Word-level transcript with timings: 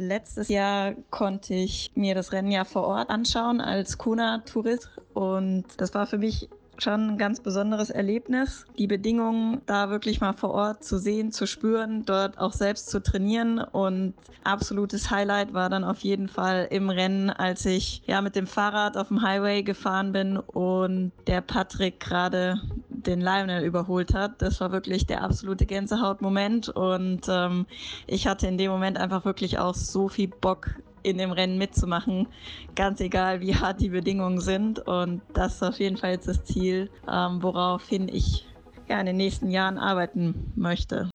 Letztes 0.00 0.48
Jahr 0.48 0.94
konnte 1.10 1.54
ich 1.54 1.90
mir 1.96 2.14
das 2.14 2.32
Rennen 2.32 2.52
ja 2.52 2.64
vor 2.64 2.84
Ort 2.86 3.10
anschauen 3.10 3.60
als 3.60 3.98
Kona-Tourist 3.98 4.88
und 5.12 5.64
das 5.76 5.92
war 5.92 6.06
für 6.06 6.18
mich 6.18 6.48
schon 6.80 7.10
ein 7.10 7.18
ganz 7.18 7.40
besonderes 7.40 7.90
Erlebnis, 7.90 8.64
die 8.78 8.86
Bedingungen 8.86 9.60
da 9.66 9.90
wirklich 9.90 10.20
mal 10.20 10.34
vor 10.34 10.50
Ort 10.50 10.84
zu 10.84 10.98
sehen, 10.98 11.32
zu 11.32 11.46
spüren, 11.46 12.04
dort 12.06 12.38
auch 12.38 12.52
selbst 12.52 12.90
zu 12.90 13.02
trainieren. 13.02 13.58
Und 13.58 14.14
absolutes 14.44 15.10
Highlight 15.10 15.52
war 15.52 15.68
dann 15.68 15.82
auf 15.82 15.98
jeden 16.00 16.28
Fall 16.28 16.68
im 16.70 16.90
Rennen, 16.90 17.30
als 17.30 17.66
ich 17.66 18.02
ja 18.06 18.22
mit 18.22 18.36
dem 18.36 18.46
Fahrrad 18.46 18.96
auf 18.96 19.08
dem 19.08 19.22
Highway 19.22 19.64
gefahren 19.64 20.12
bin 20.12 20.36
und 20.36 21.10
der 21.26 21.40
Patrick 21.40 21.98
gerade 21.98 22.60
den 23.02 23.20
Lionel 23.20 23.64
überholt 23.64 24.14
hat. 24.14 24.42
Das 24.42 24.60
war 24.60 24.72
wirklich 24.72 25.06
der 25.06 25.22
absolute 25.22 25.66
Gänsehautmoment 25.66 26.68
und 26.68 27.22
ähm, 27.28 27.66
ich 28.06 28.26
hatte 28.26 28.46
in 28.46 28.58
dem 28.58 28.70
Moment 28.70 28.98
einfach 28.98 29.24
wirklich 29.24 29.58
auch 29.58 29.74
so 29.74 30.08
viel 30.08 30.28
Bock 30.28 30.70
in 31.02 31.18
dem 31.18 31.30
Rennen 31.30 31.58
mitzumachen, 31.58 32.28
ganz 32.74 33.00
egal 33.00 33.40
wie 33.40 33.54
hart 33.54 33.80
die 33.80 33.90
Bedingungen 33.90 34.40
sind. 34.40 34.80
Und 34.80 35.22
das 35.32 35.56
ist 35.56 35.62
auf 35.62 35.78
jeden 35.78 35.96
Fall 35.96 36.12
jetzt 36.12 36.28
das 36.28 36.44
Ziel, 36.44 36.90
ähm, 37.10 37.42
woraufhin 37.42 38.08
ich 38.08 38.46
ja, 38.88 39.00
in 39.00 39.06
den 39.06 39.16
nächsten 39.16 39.50
Jahren 39.50 39.78
arbeiten 39.78 40.52
möchte. 40.56 41.10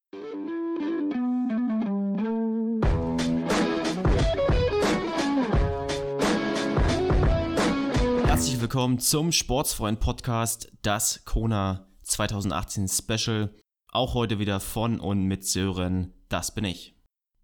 Herzlich 8.33 8.59
willkommen 8.59 8.97
zum 8.97 9.31
Sportsfreund 9.31 9.99
Podcast, 9.99 10.71
das 10.81 11.23
Kona 11.23 11.85
2018 12.01 12.87
Special. 12.87 13.53
Auch 13.89 14.15
heute 14.15 14.39
wieder 14.39 14.59
von 14.59 14.99
und 14.99 15.25
mit 15.25 15.45
Sören, 15.45 16.15
das 16.29 16.55
bin 16.55 16.65
ich. 16.65 16.95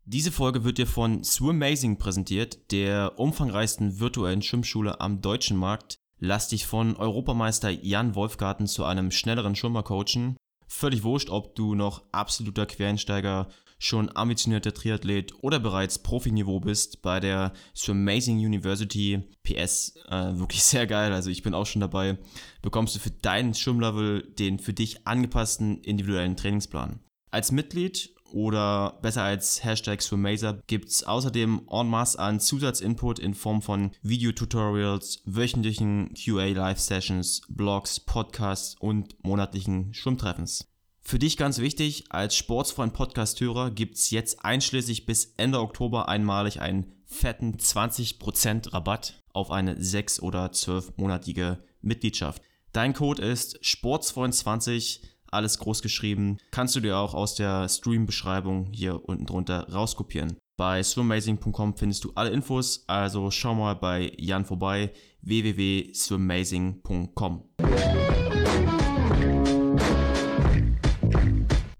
Diese 0.05 0.31
Folge 0.31 0.63
wird 0.63 0.80
dir 0.80 0.88
von 0.88 1.23
Swimazing 1.23 1.99
präsentiert, 1.99 2.71
der 2.71 3.20
umfangreichsten 3.20 4.00
virtuellen 4.00 4.41
Schwimmschule 4.41 5.00
am 5.00 5.22
deutschen 5.22 5.58
Markt. 5.58 6.00
Lass 6.17 6.47
dich 6.47 6.66
von 6.66 6.95
Europameister 6.95 7.69
Jan 7.69 8.16
Wolfgarten 8.16 8.66
zu 8.66 8.83
einem 8.83 9.11
schnelleren 9.11 9.56
Schwimmer 9.56 9.83
coachen. 9.83 10.38
Völlig 10.66 11.03
wurscht, 11.03 11.30
ob 11.30 11.53
du 11.53 11.75
noch 11.75 12.02
absoluter 12.11 12.66
Quereinsteiger, 12.66 13.47
schon 13.80 14.16
ambitionierter 14.16 14.73
Triathlet 14.73 15.33
oder 15.41 15.59
bereits 15.59 15.97
Profiniveau 15.97 16.59
bist 16.59 17.02
bei 17.02 17.19
der 17.19 17.53
Swimazing 17.75 18.38
University. 18.38 19.23
PS, 19.44 19.95
äh, 20.09 20.38
wirklich 20.38 20.63
sehr 20.66 20.85
geil, 20.85 21.13
also 21.13 21.30
ich 21.30 21.41
bin 21.41 21.53
auch 21.53 21.66
schon 21.66 21.81
dabei. 21.81 22.17
Bekommst 22.61 22.95
du 22.95 23.00
für 23.00 23.11
deinen 23.11 23.55
Schwimmlevel 23.55 24.22
den 24.38 24.59
für 24.59 24.73
dich 24.73 25.07
angepassten 25.07 25.81
individuellen 25.81 26.35
Trainingsplan. 26.35 27.00
Als 27.31 27.52
Mitglied 27.52 28.13
oder 28.31 29.00
besser 29.02 29.23
als 29.23 29.63
Hashtag 29.63 30.02
Swimmazer 30.02 30.61
gibt 30.67 30.89
es 30.89 31.03
außerdem 31.03 31.61
en 31.69 31.88
masse 31.88 32.19
an 32.19 32.39
Zusatzinput 32.39 33.19
in 33.19 33.33
Form 33.33 33.61
von 33.61 33.91
Videotutorials, 34.02 35.22
wöchentlichen 35.25 36.13
QA-Live-Sessions, 36.13 37.41
Blogs, 37.50 38.00
Podcasts 38.00 38.75
und 38.80 39.16
monatlichen 39.23 39.94
Schwimmtreffens. 39.94 40.67
Für 41.02 41.19
dich 41.19 41.38
ganz 41.38 41.59
wichtig, 41.59 42.05
als 42.09 42.36
Sportsfreund 42.36 42.94
Podcast-Hörer 42.94 43.72
gibt 43.72 43.95
es 43.95 44.11
jetzt 44.11 44.45
einschließlich 44.45 45.06
bis 45.06 45.33
Ende 45.38 45.59
Oktober 45.59 46.08
einmalig 46.08 46.61
einen 46.61 46.94
fetten 47.06 47.56
20% 47.56 48.73
Rabatt 48.73 49.22
auf 49.33 49.52
eine 49.52 49.75
6- 49.75 50.22
oder 50.22 50.47
12-monatige 50.47 51.58
Mitgliedschaft. 51.81 52.41
Dein 52.72 52.94
Code 52.94 53.23
ist 53.23 53.64
Sportsfreund20 53.64 55.00
alles 55.31 55.59
groß 55.59 55.81
geschrieben. 55.81 56.38
Kannst 56.52 56.75
du 56.75 56.80
dir 56.80 56.97
auch 56.97 57.13
aus 57.13 57.36
der 57.36 57.67
Stream-Beschreibung 57.69 58.69
hier 58.72 59.08
unten 59.08 59.25
drunter 59.25 59.69
rauskopieren. 59.72 60.38
Bei 60.58 60.81
swimazing.com 60.84 61.78
findest 61.78 62.03
du 62.03 62.11
alle 62.16 62.31
Infos, 62.31 62.84
also 62.88 63.31
schau 63.31 63.56
mal 63.56 63.75
bei 63.75 64.11
Jan 64.17 64.44
vorbei, 64.44 64.91
www.swimazing.com. 65.22 67.44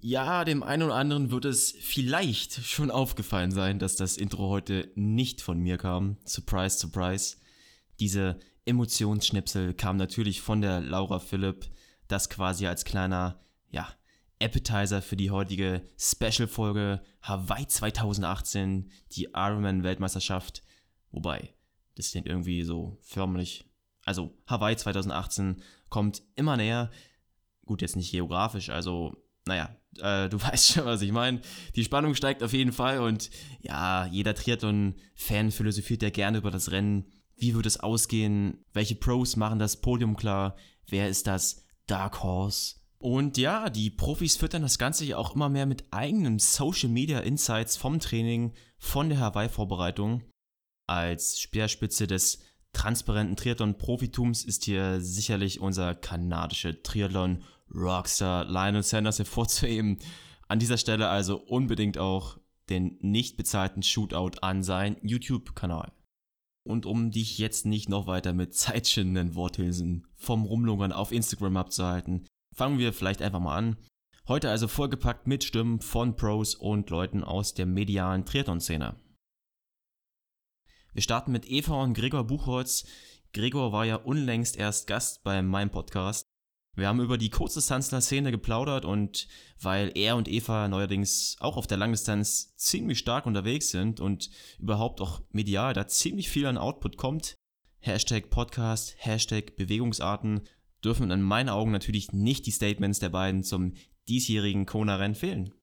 Ja, 0.10 0.44
dem 0.44 0.64
einen 0.64 0.82
oder 0.82 0.96
anderen 0.96 1.30
wird 1.30 1.46
es 1.46 1.72
vielleicht 1.82 2.66
schon 2.66 2.90
aufgefallen 2.90 3.52
sein, 3.52 3.78
dass 3.78 3.96
das 3.96 4.18
Intro 4.18 4.50
heute 4.50 4.92
nicht 4.96 5.40
von 5.40 5.60
mir 5.60 5.78
kam. 5.78 6.18
Surprise, 6.26 6.80
surprise. 6.80 7.38
Diese 8.00 8.40
Emotionsschnipsel 8.66 9.76
kam 9.76 9.98
natürlich 9.98 10.42
von 10.42 10.62
der 10.62 10.82
Laura 10.82 11.20
Philipp 11.20 11.70
das 12.08 12.28
quasi 12.28 12.66
als 12.66 12.86
kleiner, 12.86 13.40
ja, 13.70 13.88
Appetizer 14.42 15.04
für 15.04 15.16
die 15.16 15.30
heutige 15.30 15.84
Special-Folge 16.00 17.04
Hawaii 17.22 17.68
2018, 17.68 18.90
die 19.12 19.26
Ironman-Weltmeisterschaft. 19.36 20.64
Wobei, 21.12 21.54
das 21.94 22.10
klingt 22.10 22.26
irgendwie 22.26 22.64
so 22.64 22.98
förmlich. 23.04 23.70
Also, 24.06 24.36
Hawaii 24.48 24.76
2018 24.76 25.62
kommt 25.90 26.24
immer 26.36 26.58
näher. 26.58 26.90
Gut, 27.68 27.84
jetzt 27.84 27.96
nicht 27.96 28.10
geografisch, 28.10 28.72
also, 28.72 29.16
naja, 29.50 29.76
äh, 30.02 30.30
du 30.30 30.42
weißt 30.42 30.74
schon, 30.74 30.86
was 30.86 31.02
ich 31.02 31.12
meine. 31.12 31.42
Die 31.76 31.84
Spannung 31.84 32.16
steigt 32.16 32.42
auf 32.42 32.54
jeden 32.54 32.72
Fall 32.72 33.00
und 33.00 33.30
ja, 33.62 34.06
jeder 34.06 34.34
Triathlon-Fan 34.34 35.52
philosophiert 35.52 36.02
ja 36.02 36.10
gerne 36.10 36.38
über 36.38 36.52
das 36.52 36.72
Rennen. 36.72 37.06
Wie 37.36 37.54
wird 37.56 37.66
es 37.66 37.80
ausgehen? 37.80 38.66
Welche 38.74 38.96
Pros 38.96 39.36
machen 39.36 39.60
das 39.60 39.82
Podium 39.82 40.16
klar? 40.16 40.56
Wer 40.88 41.10
ist 41.10 41.28
das 41.28 41.66
Dark 41.90 42.24
Horse. 42.24 42.76
Und 43.00 43.38
ja, 43.38 43.70
die 43.70 43.90
Profis 43.90 44.36
füttern 44.36 44.62
das 44.62 44.78
Ganze 44.78 45.06
ja 45.06 45.18
auch 45.18 45.36
immer 45.36 45.50
mehr 45.50 45.66
mit 45.66 45.86
eigenen 45.92 46.38
Social 46.38 46.90
Media 46.90 47.20
Insights 47.20 47.78
vom 47.78 48.00
Training, 48.00 48.54
von 48.78 49.10
der 49.10 49.20
Hawaii-Vorbereitung. 49.20 50.24
Als 50.86 51.40
Speerspitze 51.40 52.08
des 52.08 52.40
transparenten 52.74 53.38
Triathlon-Profitums 53.38 54.44
ist 54.44 54.66
hier 54.66 55.02
sicherlich 55.02 55.60
unser 55.62 55.96
kanadischer 55.96 56.84
Triathlon-Rockstar 57.70 58.46
Lionel 58.46 58.84
Sanders 58.84 59.20
hervorzuheben. 59.20 60.00
An 60.48 60.60
dieser 60.60 60.78
Stelle 60.78 61.10
also 61.10 61.38
unbedingt 61.38 61.98
auch 61.98 62.40
den 62.70 62.98
nicht 63.02 63.38
bezahlten 63.38 63.84
Shootout 63.84 64.40
an 64.42 64.64
sein 64.64 64.98
YouTube-Kanal. 65.02 65.92
Und 66.64 66.86
um 66.86 67.12
dich 67.12 67.38
jetzt 67.38 67.66
nicht 67.66 67.90
noch 67.90 68.06
weiter 68.08 68.34
mit 68.34 68.54
zeitschindenden 68.56 69.36
Worthülsen 69.36 70.06
vom 70.16 70.46
Rumlungern 70.46 70.92
auf 70.92 71.12
Instagram 71.12 71.58
abzuhalten, 71.58 72.28
fangen 72.54 72.78
wir 72.78 72.94
vielleicht 72.94 73.22
einfach 73.22 73.40
mal 73.40 73.58
an. 73.58 73.78
Heute 74.28 74.52
also 74.52 74.68
vollgepackt 74.68 75.26
mit 75.26 75.44
Stimmen 75.44 75.82
von 75.82 76.16
Pros 76.16 76.54
und 76.54 76.90
Leuten 76.92 77.24
aus 77.24 77.56
der 77.56 77.66
medialen 77.66 78.26
Triathlon-Szene. 78.26 78.96
Wir 80.94 81.02
starten 81.02 81.32
mit 81.32 81.50
Eva 81.50 81.82
und 81.82 81.94
Gregor 81.94 82.26
Buchholz. 82.26 82.86
Gregor 83.34 83.72
war 83.72 83.86
ja 83.86 83.96
unlängst 83.96 84.58
erst 84.58 84.86
Gast 84.88 85.24
bei 85.24 85.42
meinem 85.42 85.72
Podcast 85.72 86.29
wir 86.80 86.88
haben 86.88 87.02
über 87.02 87.18
die 87.18 87.30
Kurzdistanzler-Szene 87.30 88.32
geplaudert 88.32 88.86
und 88.86 89.28
weil 89.62 89.92
er 89.96 90.16
und 90.16 90.28
Eva 90.28 90.68
neuerdings 90.68 91.36
auch 91.40 91.58
auf 91.58 91.68
der 91.68 91.78
Langdistanz 91.78 92.56
ziemlich 92.56 93.00
stark 93.00 93.26
unterwegs 93.26 93.70
sind 93.70 94.00
und 94.00 94.30
überhaupt 94.60 95.02
auch 95.02 95.22
medial 95.32 95.74
da 95.74 95.88
ziemlich 95.88 96.30
viel 96.30 96.46
an 96.46 96.58
Output 96.58 96.98
kommt, 96.98 97.36
Hashtag 97.80 98.30
Podcast, 98.30 98.96
Hashtag 98.98 99.56
Bewegungsarten, 99.56 100.42
dürfen 100.84 101.12
in 101.12 101.22
meinen 101.22 101.50
Augen 101.50 101.72
natürlich 101.72 102.14
nicht 102.14 102.46
die 102.46 102.52
Statements 102.52 103.00
der 103.00 103.10
beiden 103.10 103.44
zum 103.44 103.74
diesjährigen 104.08 104.66
Kona-Rennen 104.66 105.16
fehlen. 105.16 105.54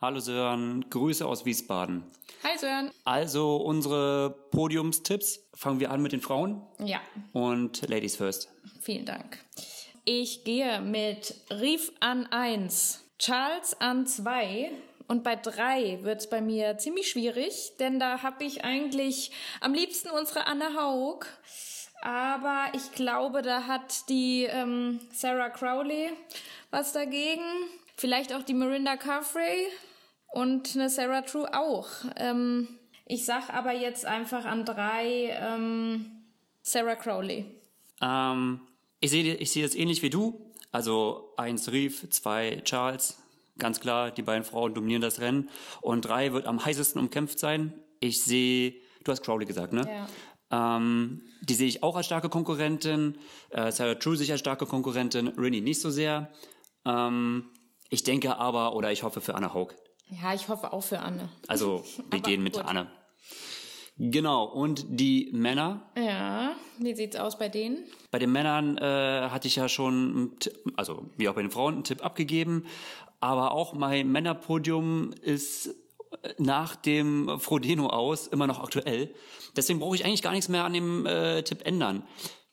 Hallo 0.00 0.18
Sören, 0.18 0.84
Grüße 0.90 1.24
aus 1.24 1.44
Wiesbaden. 1.44 2.02
Hi 2.42 2.58
Sören. 2.58 2.90
Also 3.04 3.56
unsere 3.56 4.30
Podiumstipps. 4.50 5.48
Fangen 5.54 5.78
wir 5.78 5.92
an 5.92 6.02
mit 6.02 6.10
den 6.10 6.20
Frauen. 6.20 6.60
Ja. 6.84 7.00
Und 7.32 7.88
Ladies 7.88 8.16
first. 8.16 8.48
Vielen 8.80 9.04
Dank. 9.04 9.38
Ich 10.04 10.42
gehe 10.42 10.80
mit 10.80 11.36
Rief 11.48 11.92
an 12.00 12.26
1, 12.26 13.04
Charles 13.20 13.80
an 13.80 14.04
2 14.04 14.72
und 15.06 15.22
bei 15.22 15.36
3 15.36 16.00
wird 16.02 16.22
es 16.22 16.28
bei 16.28 16.40
mir 16.40 16.76
ziemlich 16.76 17.08
schwierig, 17.08 17.76
denn 17.78 18.00
da 18.00 18.22
habe 18.22 18.42
ich 18.42 18.64
eigentlich 18.64 19.30
am 19.60 19.74
liebsten 19.74 20.10
unsere 20.10 20.48
Anna 20.48 20.74
Haug. 20.74 21.26
Aber 22.02 22.66
ich 22.72 22.90
glaube, 22.92 23.42
da 23.42 23.68
hat 23.68 24.08
die 24.08 24.42
ähm, 24.50 24.98
Sarah 25.12 25.50
Crowley 25.50 26.10
was 26.72 26.92
dagegen. 26.92 27.44
Vielleicht 27.96 28.34
auch 28.34 28.42
die 28.42 28.54
Mirinda 28.54 28.96
Carfrey 28.96 29.68
und 30.32 30.74
eine 30.74 30.90
Sarah 30.90 31.22
True 31.22 31.48
auch. 31.54 31.88
Ähm, 32.16 32.66
ich 33.06 33.24
sag 33.24 33.54
aber 33.54 33.72
jetzt 33.72 34.04
einfach 34.04 34.46
an 34.46 34.64
drei 34.64 35.38
ähm, 35.40 36.24
Sarah 36.62 36.96
Crowley. 36.96 37.44
Ähm, 38.00 38.62
ich 39.02 39.10
sehe 39.10 39.34
ich 39.34 39.50
sehe 39.50 39.62
das 39.64 39.74
ähnlich 39.74 40.02
wie 40.02 40.10
du. 40.10 40.52
Also 40.70 41.34
eins 41.36 41.70
Rief, 41.70 42.08
zwei 42.08 42.62
Charles. 42.64 43.18
Ganz 43.58 43.80
klar, 43.80 44.10
die 44.10 44.22
beiden 44.22 44.44
Frauen 44.44 44.72
dominieren 44.72 45.02
das 45.02 45.20
Rennen. 45.20 45.50
Und 45.82 46.02
drei 46.02 46.32
wird 46.32 46.46
am 46.46 46.64
heißesten 46.64 46.98
umkämpft 47.00 47.38
sein. 47.38 47.74
Ich 48.00 48.24
sehe, 48.24 48.74
du 49.04 49.12
hast 49.12 49.22
Crowley 49.22 49.44
gesagt, 49.44 49.74
ne? 49.74 49.86
Ja. 50.50 50.76
Ähm, 50.76 51.22
die 51.42 51.54
sehe 51.54 51.68
ich 51.68 51.82
auch 51.82 51.96
als 51.96 52.06
starke 52.06 52.30
Konkurrentin. 52.30 53.18
Äh, 53.50 53.70
Sarah 53.72 53.96
True 53.96 54.16
sich 54.16 54.30
als 54.30 54.40
starke 54.40 54.66
Konkurrentin. 54.66 55.28
Rinny 55.28 55.60
nicht 55.60 55.80
so 55.80 55.90
sehr. 55.90 56.30
Ähm, 56.86 57.50
ich 57.90 58.04
denke 58.04 58.36
aber, 58.38 58.74
oder 58.74 58.92
ich 58.92 59.02
hoffe 59.02 59.20
für 59.20 59.34
Anna 59.34 59.52
Haug. 59.52 59.74
Ja, 60.08 60.32
ich 60.32 60.48
hoffe 60.48 60.72
auch 60.72 60.82
für 60.82 61.00
Anne. 61.00 61.28
Also, 61.48 61.84
wir 62.10 62.20
gehen 62.22 62.42
mit 62.42 62.54
gut. 62.54 62.64
Anne. 62.64 62.90
Genau, 63.96 64.44
und 64.44 64.84
die 64.88 65.30
Männer. 65.32 65.90
Ja, 65.96 66.54
wie 66.78 66.94
sieht's 66.94 67.16
aus 67.16 67.38
bei 67.38 67.48
denen? 67.48 67.84
Bei 68.10 68.18
den 68.18 68.32
Männern 68.32 68.78
äh, 68.78 69.28
hatte 69.28 69.46
ich 69.48 69.56
ja 69.56 69.68
schon, 69.68 70.32
also 70.76 71.10
wie 71.16 71.28
auch 71.28 71.34
bei 71.34 71.42
den 71.42 71.50
Frauen, 71.50 71.74
einen 71.74 71.84
Tipp 71.84 72.04
abgegeben. 72.04 72.64
Aber 73.20 73.52
auch 73.52 73.74
mein 73.74 74.10
Männerpodium 74.10 75.12
ist 75.22 75.74
nach 76.38 76.74
dem 76.76 77.38
Frodeno 77.38 77.86
aus 77.88 78.26
immer 78.26 78.46
noch 78.46 78.60
aktuell. 78.62 79.14
Deswegen 79.56 79.78
brauche 79.78 79.94
ich 79.94 80.04
eigentlich 80.04 80.22
gar 80.22 80.32
nichts 80.32 80.48
mehr 80.48 80.64
an 80.64 80.72
dem 80.72 81.06
äh, 81.06 81.42
Tipp 81.42 81.64
ändern. 81.66 82.02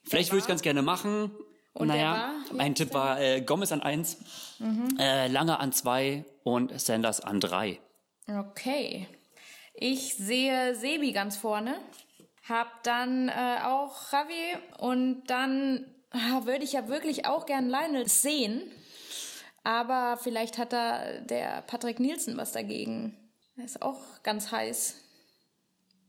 Vielleicht 0.04 0.30
würde 0.30 0.38
ich 0.38 0.44
es 0.44 0.48
ganz 0.48 0.62
gerne 0.62 0.82
machen. 0.82 1.30
Und 1.72 1.88
naja, 1.88 2.32
mein 2.52 2.74
Tipp 2.74 2.94
war 2.94 3.20
äh, 3.20 3.40
Gomez 3.42 3.72
an 3.72 3.80
eins, 3.80 4.18
Mhm. 4.58 4.96
äh, 4.98 5.28
Lange 5.28 5.58
an 5.60 5.72
zwei 5.72 6.24
und 6.42 6.78
Sanders 6.80 7.20
an 7.20 7.40
drei. 7.40 7.80
Okay. 8.28 9.06
Ich 9.74 10.14
sehe 10.14 10.74
Sebi 10.74 11.12
ganz 11.12 11.36
vorne. 11.36 11.76
Hab 12.48 12.82
dann 12.82 13.28
äh, 13.28 13.58
auch 13.64 14.12
Javi 14.12 14.56
und 14.78 15.24
dann 15.26 15.84
ah, 16.10 16.44
würde 16.44 16.64
ich 16.64 16.72
ja 16.72 16.88
wirklich 16.88 17.26
auch 17.26 17.46
gern 17.46 17.68
Lionel 17.68 18.08
sehen. 18.08 18.62
Aber 19.62 20.18
vielleicht 20.22 20.58
hat 20.58 20.72
da 20.72 21.20
der 21.20 21.62
Patrick 21.62 22.00
Nielsen 22.00 22.36
was 22.36 22.52
dagegen. 22.52 23.16
Er 23.56 23.64
ist 23.64 23.82
auch 23.82 24.00
ganz 24.22 24.50
heiß. 24.50 24.96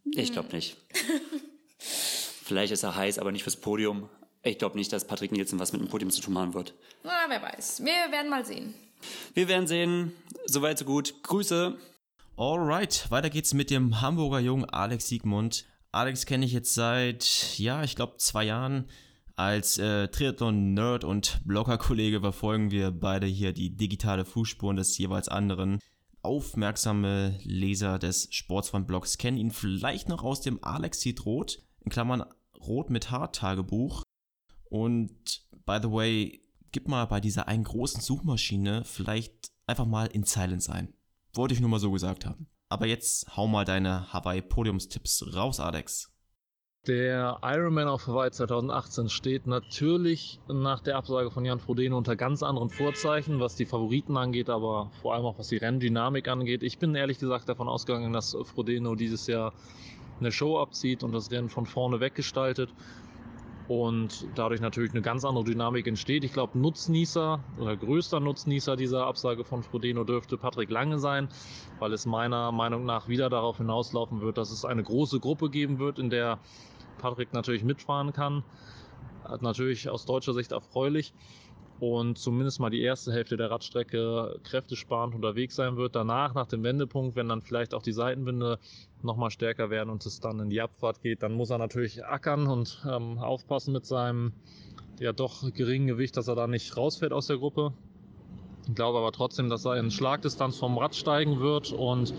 Ich 0.05 0.31
glaube 0.31 0.55
nicht. 0.55 0.77
Vielleicht 1.79 2.73
ist 2.73 2.83
er 2.83 2.95
heiß, 2.95 3.19
aber 3.19 3.31
nicht 3.31 3.43
fürs 3.43 3.55
Podium. 3.55 4.09
Ich 4.43 4.57
glaube 4.57 4.77
nicht, 4.77 4.91
dass 4.91 5.05
Patrick 5.05 5.31
Nielsen 5.31 5.59
was 5.59 5.71
mit 5.73 5.81
dem 5.81 5.87
Podium 5.87 6.11
zu 6.11 6.21
tun 6.21 6.37
haben 6.37 6.53
wird. 6.53 6.73
Na, 7.03 7.25
wer 7.27 7.41
weiß. 7.41 7.83
Wir 7.83 8.11
werden 8.11 8.29
mal 8.29 8.45
sehen. 8.45 8.73
Wir 9.33 9.47
werden 9.47 9.67
sehen. 9.67 10.15
Soweit 10.45 10.77
so 10.77 10.85
gut. 10.85 11.23
Grüße. 11.23 11.77
Alright, 12.37 13.11
weiter 13.11 13.29
geht's 13.29 13.53
mit 13.53 13.69
dem 13.69 14.01
Hamburger 14.01 14.39
Jungen 14.39 14.65
Alex 14.65 15.09
Siegmund. 15.09 15.65
Alex 15.91 16.25
kenne 16.25 16.45
ich 16.45 16.53
jetzt 16.53 16.73
seit, 16.73 17.59
ja, 17.59 17.83
ich 17.83 17.95
glaube 17.95 18.17
zwei 18.17 18.45
Jahren. 18.45 18.85
Als 19.35 19.77
äh, 19.77 20.07
Triathlon-Nerd 20.07 21.03
und 21.03 21.41
Blogger-Kollege 21.45 22.21
verfolgen 22.21 22.71
wir 22.71 22.91
beide 22.91 23.27
hier 23.27 23.53
die 23.53 23.75
digitale 23.75 24.23
Fußspuren 24.23 24.77
des 24.77 24.97
jeweils 24.97 25.27
anderen. 25.27 25.79
Aufmerksame 26.21 27.37
Leser 27.43 27.99
des 27.99 28.27
Sportsfreund-Blogs 28.31 29.17
kennen 29.17 29.37
ihn 29.37 29.51
vielleicht 29.51 30.09
noch 30.09 30.23
aus 30.23 30.41
dem 30.41 30.63
Alex 30.63 31.01
sieht 31.01 31.25
rot, 31.25 31.59
in 31.81 31.91
Klammern 31.91 32.23
rot 32.59 32.89
mit 32.89 33.11
Haar-Tagebuch. 33.11 34.03
Und 34.69 35.43
by 35.65 35.79
the 35.81 35.91
way, 35.91 36.41
gib 36.71 36.87
mal 36.87 37.05
bei 37.05 37.19
dieser 37.19 37.47
einen 37.47 37.65
großen 37.65 38.01
Suchmaschine 38.01 38.83
vielleicht 38.85 39.51
einfach 39.67 39.85
mal 39.85 40.05
in 40.07 40.23
Silence 40.23 40.71
ein. 40.71 40.93
Wollte 41.33 41.53
ich 41.53 41.61
nur 41.61 41.69
mal 41.69 41.79
so 41.79 41.91
gesagt 41.91 42.25
haben. 42.25 42.47
Aber 42.69 42.85
jetzt 42.85 43.35
hau 43.35 43.47
mal 43.47 43.65
deine 43.65 44.11
Hawaii-Podiumstipps 44.13 45.35
raus, 45.35 45.59
Alex. 45.59 46.11
Der 46.87 47.37
Ironman 47.43 47.87
auf 47.87 48.07
Hawaii 48.07 48.31
2018 48.31 49.09
steht 49.09 49.45
natürlich 49.45 50.39
nach 50.47 50.79
der 50.79 50.97
Absage 50.97 51.29
von 51.29 51.45
Jan 51.45 51.59
Frodeno 51.59 51.95
unter 51.95 52.15
ganz 52.15 52.41
anderen 52.41 52.71
Vorzeichen, 52.71 53.39
was 53.39 53.55
die 53.55 53.67
Favoriten 53.67 54.17
angeht, 54.17 54.49
aber 54.49 54.89
vor 55.01 55.13
allem 55.13 55.25
auch 55.25 55.37
was 55.37 55.49
die 55.49 55.57
Renndynamik 55.57 56.27
angeht. 56.27 56.63
Ich 56.63 56.79
bin 56.79 56.95
ehrlich 56.95 57.19
gesagt 57.19 57.47
davon 57.49 57.67
ausgegangen, 57.67 58.13
dass 58.13 58.35
Frodeno 58.45 58.95
dieses 58.95 59.27
Jahr 59.27 59.53
eine 60.19 60.31
Show 60.31 60.59
abzieht 60.59 61.03
und 61.03 61.11
das 61.11 61.29
Rennen 61.29 61.49
von 61.49 61.67
vorne 61.67 61.99
weggestaltet 61.99 62.73
und 63.71 64.27
dadurch 64.35 64.59
natürlich 64.59 64.91
eine 64.91 65.01
ganz 65.01 65.23
andere 65.23 65.45
Dynamik 65.45 65.87
entsteht. 65.87 66.25
Ich 66.25 66.33
glaube, 66.33 66.59
Nutznießer 66.59 67.39
oder 67.57 67.77
größter 67.77 68.19
Nutznießer 68.19 68.75
dieser 68.75 69.05
Absage 69.05 69.45
von 69.45 69.63
Frodeno 69.63 70.03
dürfte 70.03 70.35
Patrick 70.37 70.69
Lange 70.69 70.99
sein, 70.99 71.29
weil 71.79 71.93
es 71.93 72.05
meiner 72.05 72.51
Meinung 72.51 72.85
nach 72.85 73.07
wieder 73.07 73.29
darauf 73.29 73.59
hinauslaufen 73.59 74.19
wird, 74.19 74.37
dass 74.37 74.51
es 74.51 74.65
eine 74.65 74.83
große 74.83 75.21
Gruppe 75.21 75.49
geben 75.49 75.79
wird, 75.79 75.99
in 75.99 76.09
der 76.09 76.39
Patrick 76.97 77.31
natürlich 77.31 77.63
mitfahren 77.63 78.11
kann. 78.11 78.43
Natürlich 79.39 79.89
aus 79.89 80.05
deutscher 80.05 80.33
Sicht 80.33 80.51
erfreulich 80.51 81.13
und 81.81 82.19
zumindest 82.19 82.59
mal 82.59 82.69
die 82.69 82.83
erste 82.83 83.11
Hälfte 83.11 83.37
der 83.37 83.49
Radstrecke 83.49 84.39
kräftesparend 84.43 85.15
unterwegs 85.15 85.55
sein 85.55 85.77
wird. 85.77 85.95
Danach, 85.95 86.35
nach 86.35 86.45
dem 86.45 86.63
Wendepunkt, 86.63 87.15
wenn 87.15 87.27
dann 87.27 87.41
vielleicht 87.41 87.73
auch 87.73 87.81
die 87.81 87.91
Seitenwinde 87.91 88.59
nochmal 89.01 89.31
stärker 89.31 89.71
werden 89.71 89.89
und 89.89 90.05
es 90.05 90.19
dann 90.19 90.39
in 90.39 90.51
die 90.51 90.61
Abfahrt 90.61 91.01
geht, 91.01 91.23
dann 91.23 91.33
muss 91.33 91.49
er 91.49 91.57
natürlich 91.57 92.05
ackern 92.05 92.45
und 92.45 92.85
ähm, 92.87 93.17
aufpassen 93.17 93.73
mit 93.73 93.87
seinem 93.87 94.33
ja 94.99 95.11
doch 95.11 95.51
geringen 95.53 95.87
Gewicht, 95.87 96.15
dass 96.17 96.27
er 96.27 96.35
da 96.35 96.45
nicht 96.45 96.77
rausfällt 96.77 97.13
aus 97.13 97.25
der 97.25 97.37
Gruppe. 97.37 97.73
Ich 98.67 98.75
glaube 98.75 98.99
aber 98.99 99.11
trotzdem, 99.11 99.49
dass 99.49 99.65
er 99.65 99.77
in 99.77 99.89
Schlagdistanz 99.89 100.59
vom 100.59 100.77
Rad 100.77 100.95
steigen 100.95 101.39
wird 101.39 101.71
und 101.71 102.13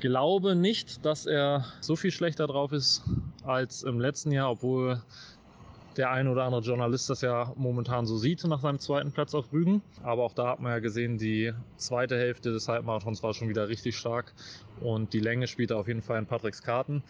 glaube 0.00 0.56
nicht, 0.56 1.04
dass 1.04 1.26
er 1.26 1.66
so 1.80 1.94
viel 1.94 2.10
schlechter 2.10 2.46
drauf 2.46 2.72
ist 2.72 3.02
als 3.44 3.82
im 3.82 4.00
letzten 4.00 4.32
Jahr, 4.32 4.50
obwohl 4.50 5.02
der 5.96 6.10
ein 6.10 6.28
oder 6.28 6.44
andere 6.44 6.62
Journalist 6.62 7.10
das 7.10 7.20
ja 7.20 7.52
momentan 7.56 8.06
so 8.06 8.16
sieht 8.16 8.44
nach 8.44 8.60
seinem 8.60 8.78
zweiten 8.78 9.12
Platz 9.12 9.34
auf 9.34 9.52
Rügen. 9.52 9.82
Aber 10.02 10.22
auch 10.24 10.32
da 10.32 10.48
hat 10.48 10.60
man 10.60 10.72
ja 10.72 10.78
gesehen, 10.78 11.18
die 11.18 11.52
zweite 11.76 12.16
Hälfte 12.16 12.52
des 12.52 12.68
Halbmarathons 12.68 13.22
war 13.22 13.34
schon 13.34 13.48
wieder 13.48 13.68
richtig 13.68 13.96
stark 13.96 14.32
und 14.80 15.12
die 15.12 15.20
Länge 15.20 15.46
spielte 15.46 15.76
auf 15.76 15.88
jeden 15.88 16.02
Fall 16.02 16.18
in 16.18 16.26
Patricks 16.26 16.62
Karten. 16.62 17.02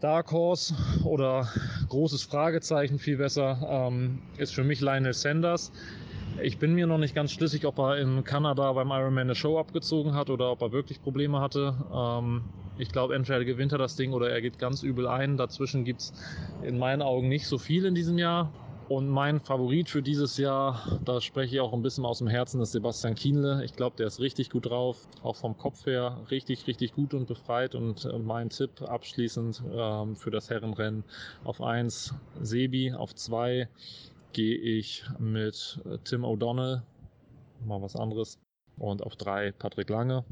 Dark 0.00 0.32
Horse 0.32 0.74
oder 1.04 1.48
großes 1.90 2.22
Fragezeichen 2.22 2.98
viel 2.98 3.18
besser 3.18 3.88
ähm, 3.90 4.22
ist 4.38 4.54
für 4.54 4.64
mich 4.64 4.80
Lionel 4.80 5.12
Sanders. 5.12 5.72
Ich 6.42 6.58
bin 6.58 6.74
mir 6.74 6.86
noch 6.86 6.96
nicht 6.96 7.14
ganz 7.14 7.32
schlüssig, 7.32 7.66
ob 7.66 7.78
er 7.78 7.98
in 7.98 8.24
Kanada 8.24 8.72
beim 8.72 8.90
Ironman 8.90 9.24
eine 9.24 9.34
Show 9.34 9.58
abgezogen 9.58 10.14
hat 10.14 10.30
oder 10.30 10.50
ob 10.52 10.62
er 10.62 10.72
wirklich 10.72 11.02
Probleme 11.02 11.40
hatte. 11.40 11.74
Ähm, 11.92 12.44
ich 12.80 12.90
glaube, 12.90 13.14
entweder 13.14 13.44
gewinnt 13.44 13.72
er 13.72 13.78
das 13.78 13.96
Ding 13.96 14.12
oder 14.12 14.30
er 14.30 14.40
geht 14.40 14.58
ganz 14.58 14.82
übel 14.82 15.06
ein. 15.06 15.36
Dazwischen 15.36 15.84
gibt 15.84 16.00
es 16.00 16.12
in 16.62 16.78
meinen 16.78 17.02
Augen 17.02 17.28
nicht 17.28 17.46
so 17.46 17.58
viel 17.58 17.84
in 17.84 17.94
diesem 17.94 18.18
Jahr. 18.18 18.52
Und 18.88 19.08
mein 19.08 19.38
Favorit 19.38 19.88
für 19.88 20.02
dieses 20.02 20.36
Jahr, 20.36 21.00
da 21.04 21.20
spreche 21.20 21.54
ich 21.54 21.60
auch 21.60 21.72
ein 21.72 21.82
bisschen 21.82 22.04
aus 22.04 22.18
dem 22.18 22.26
Herzen, 22.26 22.60
ist 22.60 22.72
Sebastian 22.72 23.14
Kienle. 23.14 23.64
Ich 23.64 23.74
glaube, 23.74 23.96
der 23.96 24.08
ist 24.08 24.18
richtig 24.18 24.50
gut 24.50 24.66
drauf, 24.66 25.06
auch 25.22 25.36
vom 25.36 25.56
Kopf 25.56 25.86
her 25.86 26.18
richtig, 26.32 26.66
richtig 26.66 26.94
gut 26.94 27.14
und 27.14 27.28
befreit. 27.28 27.76
Und 27.76 28.04
äh, 28.04 28.18
mein 28.18 28.48
Tipp 28.50 28.82
abschließend 28.82 29.62
ähm, 29.72 30.16
für 30.16 30.32
das 30.32 30.50
Herrenrennen 30.50 31.04
auf 31.44 31.62
1 31.62 32.14
Sebi, 32.40 32.92
auf 32.92 33.14
2 33.14 33.68
gehe 34.32 34.56
ich 34.56 35.04
mit 35.18 35.80
Tim 36.04 36.24
O'Donnell, 36.24 36.82
mal 37.64 37.82
was 37.82 37.94
anderes, 37.94 38.38
und 38.76 39.02
auf 39.02 39.14
3 39.14 39.52
Patrick 39.52 39.88
Lange. 39.88 40.24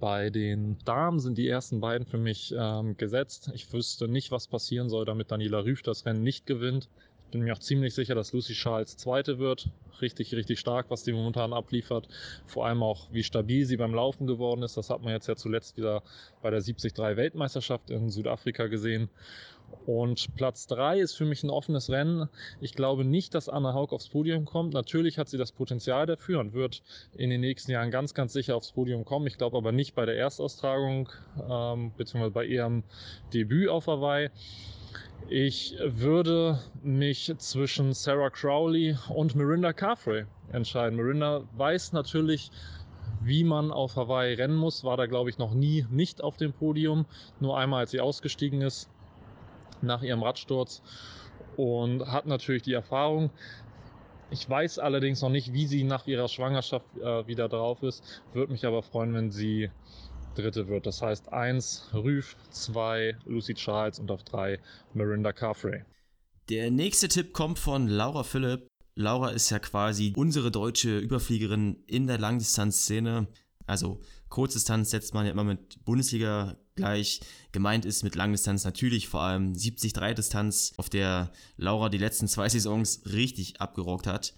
Bei 0.00 0.30
den 0.30 0.76
Damen 0.84 1.18
sind 1.18 1.38
die 1.38 1.48
ersten 1.48 1.80
beiden 1.80 2.06
für 2.06 2.18
mich 2.18 2.54
ähm, 2.56 2.96
gesetzt. 2.96 3.50
Ich 3.54 3.72
wüsste 3.72 4.06
nicht, 4.06 4.30
was 4.30 4.46
passieren 4.46 4.88
soll, 4.88 5.04
damit 5.04 5.30
Daniela 5.30 5.64
Rüff 5.64 5.82
das 5.82 6.06
Rennen 6.06 6.22
nicht 6.22 6.46
gewinnt. 6.46 6.88
Ich 7.26 7.32
bin 7.32 7.42
mir 7.42 7.52
auch 7.52 7.58
ziemlich 7.58 7.94
sicher, 7.94 8.14
dass 8.14 8.32
Lucy 8.32 8.54
Charles 8.54 8.96
Zweite 8.96 9.38
wird. 9.38 9.68
Richtig, 10.00 10.34
richtig 10.34 10.60
stark, 10.60 10.86
was 10.88 11.02
die 11.02 11.12
momentan 11.12 11.52
abliefert. 11.52 12.08
Vor 12.46 12.66
allem 12.66 12.82
auch, 12.82 13.08
wie 13.12 13.24
stabil 13.24 13.66
sie 13.66 13.76
beim 13.76 13.92
Laufen 13.92 14.26
geworden 14.26 14.62
ist. 14.62 14.76
Das 14.76 14.88
hat 14.88 15.02
man 15.02 15.12
jetzt 15.12 15.26
ja 15.26 15.34
zuletzt 15.34 15.76
wieder 15.76 16.02
bei 16.42 16.50
der 16.50 16.60
73 16.60 16.96
Weltmeisterschaft 16.96 17.90
in 17.90 18.08
Südafrika 18.08 18.68
gesehen. 18.68 19.10
Und 19.88 20.34
Platz 20.34 20.66
drei 20.66 21.00
ist 21.00 21.14
für 21.14 21.24
mich 21.24 21.42
ein 21.42 21.48
offenes 21.48 21.88
Rennen. 21.88 22.28
Ich 22.60 22.74
glaube 22.74 23.06
nicht, 23.06 23.34
dass 23.34 23.48
Anna 23.48 23.72
Haug 23.72 23.94
aufs 23.94 24.08
Podium 24.08 24.44
kommt. 24.44 24.74
Natürlich 24.74 25.18
hat 25.18 25.30
sie 25.30 25.38
das 25.38 25.50
Potenzial 25.50 26.04
dafür 26.04 26.40
und 26.40 26.52
wird 26.52 26.82
in 27.16 27.30
den 27.30 27.40
nächsten 27.40 27.72
Jahren 27.72 27.90
ganz, 27.90 28.12
ganz 28.12 28.34
sicher 28.34 28.54
aufs 28.54 28.72
Podium 28.72 29.06
kommen. 29.06 29.26
Ich 29.26 29.38
glaube 29.38 29.56
aber 29.56 29.72
nicht 29.72 29.94
bei 29.94 30.04
der 30.04 30.18
Erstaustragung, 30.18 31.08
ähm, 31.48 31.92
beziehungsweise 31.96 32.32
bei 32.32 32.44
ihrem 32.44 32.84
Debüt 33.32 33.70
auf 33.70 33.86
Hawaii. 33.86 34.28
Ich 35.30 35.74
würde 35.80 36.58
mich 36.82 37.32
zwischen 37.38 37.94
Sarah 37.94 38.28
Crowley 38.28 38.96
und 39.08 39.34
Mirinda 39.36 39.72
Carfrey 39.72 40.26
entscheiden. 40.52 40.96
Mirinda 40.96 41.44
weiß 41.56 41.92
natürlich, 41.92 42.50
wie 43.22 43.42
man 43.42 43.70
auf 43.70 43.96
Hawaii 43.96 44.34
rennen 44.34 44.56
muss, 44.56 44.84
war 44.84 44.98
da 44.98 45.06
glaube 45.06 45.30
ich 45.30 45.38
noch 45.38 45.54
nie 45.54 45.86
nicht 45.90 46.22
auf 46.22 46.36
dem 46.36 46.52
Podium, 46.52 47.06
nur 47.40 47.58
einmal 47.58 47.80
als 47.80 47.90
sie 47.90 48.00
ausgestiegen 48.00 48.60
ist 48.60 48.90
nach 49.82 50.02
ihrem 50.02 50.22
Radsturz 50.22 50.82
und 51.56 52.06
hat 52.06 52.26
natürlich 52.26 52.62
die 52.62 52.72
Erfahrung. 52.72 53.30
Ich 54.30 54.48
weiß 54.48 54.78
allerdings 54.78 55.22
noch 55.22 55.30
nicht, 55.30 55.52
wie 55.52 55.66
sie 55.66 55.84
nach 55.84 56.06
ihrer 56.06 56.28
Schwangerschaft 56.28 56.86
äh, 56.98 57.26
wieder 57.26 57.48
drauf 57.48 57.82
ist, 57.82 58.04
würde 58.34 58.52
mich 58.52 58.66
aber 58.66 58.82
freuen, 58.82 59.14
wenn 59.14 59.30
sie 59.30 59.70
Dritte 60.38 60.68
wird. 60.68 60.86
Das 60.86 61.02
heißt 61.02 61.32
1 61.32 61.90
Rüf, 61.94 62.36
2 62.50 63.16
Lucy 63.26 63.54
Charles 63.54 63.98
und 63.98 64.10
auf 64.10 64.22
3 64.24 64.60
Mirinda 64.94 65.32
Carfrey. 65.32 65.82
Der 66.48 66.70
nächste 66.70 67.08
Tipp 67.08 67.32
kommt 67.32 67.58
von 67.58 67.88
Laura 67.88 68.22
Philipp. 68.22 68.68
Laura 68.94 69.30
ist 69.30 69.50
ja 69.50 69.58
quasi 69.58 70.12
unsere 70.16 70.50
deutsche 70.50 70.98
Überfliegerin 70.98 71.82
in 71.86 72.06
der 72.06 72.18
Langdistanzszene. 72.18 73.28
Also 73.66 74.00
Kurzdistanz 74.28 74.90
setzt 74.90 75.14
man 75.14 75.26
ja 75.26 75.32
immer 75.32 75.44
mit 75.44 75.84
Bundesliga 75.84 76.56
gleich. 76.78 77.20
Gemeint 77.52 77.84
ist 77.84 78.02
mit 78.02 78.14
Langdistanz 78.14 78.64
natürlich 78.64 79.08
vor 79.08 79.20
allem 79.20 79.52
70-3-Distanz, 79.52 80.72
auf 80.78 80.88
der 80.88 81.30
Laura 81.58 81.90
die 81.90 81.98
letzten 81.98 82.26
zwei 82.26 82.48
Saisons 82.48 83.02
richtig 83.04 83.60
abgerockt 83.60 84.06
hat. 84.06 84.34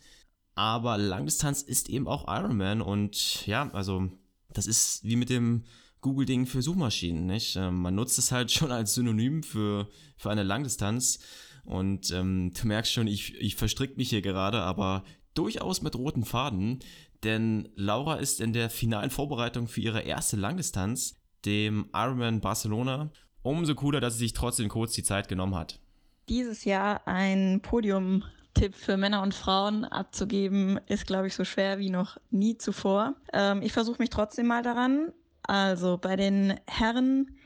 Aber 0.57 0.99
Langdistanz 0.99 1.63
ist 1.63 1.89
eben 1.89 2.09
auch 2.09 2.27
Ironman 2.27 2.83
und 2.83 3.47
ja, 3.47 3.71
also 3.71 4.11
das 4.53 4.67
ist 4.67 5.05
wie 5.05 5.17
mit 5.17 5.31
dem 5.31 5.65
Google-Ding 6.01 6.47
für 6.47 6.63
Suchmaschinen, 6.63 7.27
nicht? 7.27 7.57
Ähm, 7.57 7.81
man 7.81 7.95
nutzt 7.95 8.19
es 8.19 8.33
halt 8.33 8.51
schon 8.53 8.73
als 8.73 8.95
Synonym 8.95 9.43
für, 9.43 9.89
für 10.17 10.31
eine 10.31 10.43
Langdistanz. 10.43 11.21
Und 11.65 12.11
ähm, 12.11 12.53
du 12.59 12.67
merkst 12.67 12.93
schon, 12.93 13.07
ich, 13.07 13.35
ich 13.37 13.55
verstrick 13.55 13.97
mich 13.97 14.09
hier 14.09 14.23
gerade, 14.23 14.61
aber 14.63 15.05
durchaus 15.35 15.83
mit 15.83 15.95
roten 15.95 16.25
Faden. 16.25 16.81
Denn 17.23 17.69
Laura 17.75 18.17
ist 18.17 18.41
in 18.41 18.53
der 18.53 18.71
finalen 18.71 19.11
Vorbereitung 19.11 19.69
für 19.69 19.81
ihre 19.81 20.01
erste 20.01 20.37
Langdistanz, 20.37 21.20
dem 21.45 21.89
Ironman 21.95 22.41
Barcelona. 22.41 23.11
Umso 23.43 23.75
cooler, 23.75 24.01
dass 24.01 24.15
sie 24.15 24.21
sich 24.21 24.33
trotzdem 24.33 24.69
kurz 24.69 24.93
die 24.93 25.03
Zeit 25.03 25.29
genommen 25.29 25.55
hat. 25.55 25.81
Dieses 26.29 26.65
Jahr 26.65 27.07
ein 27.07 27.61
Podium 27.63 28.25
Tipp 28.55 28.75
für 28.75 28.97
Männer 28.97 29.23
und 29.23 29.35
Frauen 29.35 29.85
abzugeben, 29.85 30.79
ist, 30.87 31.07
glaube 31.07 31.29
ich, 31.29 31.35
so 31.35 31.45
schwer 31.45 31.79
wie 31.79 31.91
noch 31.91 32.19
nie 32.31 32.59
zuvor. 32.59 33.15
Ähm, 33.33 33.63
ich 33.63 33.73
versuche 33.73 34.01
mich 34.01 34.11
trotzdem 34.11 34.49
mal 34.49 34.63
daran. 34.63 35.13
Also 35.43 35.99
bei 35.99 36.17
den 36.17 36.59
Herren 36.67 37.39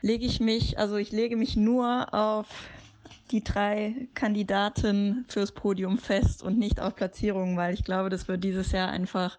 lege 0.00 0.24
ich 0.24 0.40
mich, 0.40 0.78
also 0.78 0.96
ich 0.96 1.12
lege 1.12 1.36
mich 1.36 1.56
nur 1.56 2.12
auf 2.14 2.46
die 3.32 3.42
drei 3.42 4.08
Kandidaten 4.14 5.24
fürs 5.28 5.52
Podium 5.52 5.98
fest 5.98 6.42
und 6.42 6.58
nicht 6.58 6.80
auf 6.80 6.94
Platzierungen, 6.94 7.56
weil 7.56 7.74
ich 7.74 7.82
glaube, 7.82 8.10
das 8.10 8.28
wird 8.28 8.44
dieses 8.44 8.72
Jahr 8.72 8.90
einfach 8.90 9.38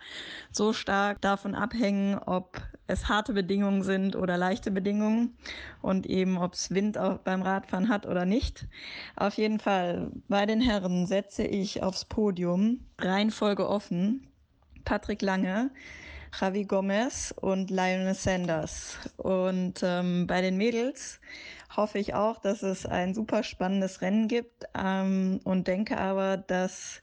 so 0.51 0.73
stark 0.73 1.21
davon 1.21 1.55
abhängen, 1.55 2.17
ob 2.17 2.59
es 2.88 3.07
harte 3.07 3.33
Bedingungen 3.33 3.83
sind 3.83 4.15
oder 4.15 4.35
leichte 4.35 4.71
Bedingungen 4.71 5.38
und 5.81 6.05
eben 6.07 6.38
ob 6.38 6.53
es 6.53 6.71
Wind 6.71 6.97
auch 6.97 7.19
beim 7.19 7.43
Radfahren 7.43 7.88
hat 7.88 8.05
oder 8.05 8.25
nicht. 8.25 8.67
Auf 9.15 9.35
jeden 9.35 9.59
Fall 9.59 10.12
bei 10.27 10.45
den 10.45 10.59
Herren 10.59 11.05
setze 11.05 11.43
ich 11.43 11.83
aufs 11.83 12.05
Podium 12.05 12.79
Reihenfolge 13.00 13.69
offen 13.69 14.27
Patrick 14.85 15.21
Lange, 15.21 15.71
Javi 16.39 16.65
Gomez 16.65 17.33
und 17.39 17.69
Lionel 17.69 18.15
Sanders. 18.15 18.97
Und 19.17 19.81
ähm, 19.83 20.27
bei 20.27 20.41
den 20.41 20.57
Mädels 20.57 21.19
hoffe 21.75 22.00
ich 22.00 22.13
auch, 22.13 22.39
dass 22.39 22.63
es 22.63 22.86
ein 22.86 23.13
super 23.13 23.44
spannendes 23.44 24.01
Rennen 24.01 24.27
gibt 24.27 24.65
ähm, 24.75 25.39
und 25.44 25.68
denke 25.68 25.98
aber, 25.98 26.38
dass 26.38 27.01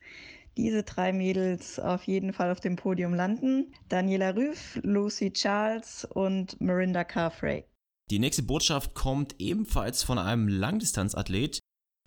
diese 0.57 0.83
drei 0.83 1.12
Mädels 1.12 1.79
auf 1.79 2.05
jeden 2.05 2.33
Fall 2.33 2.50
auf 2.50 2.61
dem 2.61 2.77
Podium 2.77 3.15
landen. 3.15 3.73
Daniela 3.89 4.35
Rüff, 4.35 4.79
Lucy 4.83 5.33
Charles 5.33 6.05
und 6.05 6.61
Mirinda 6.61 7.05
Carfrey. 7.05 7.65
Die 8.11 8.19
nächste 8.19 8.43
Botschaft 8.43 8.95
kommt 8.95 9.37
ebenfalls 9.39 10.03
von 10.03 10.19
einem 10.19 10.49
Langdistanzathlet, 10.49 11.61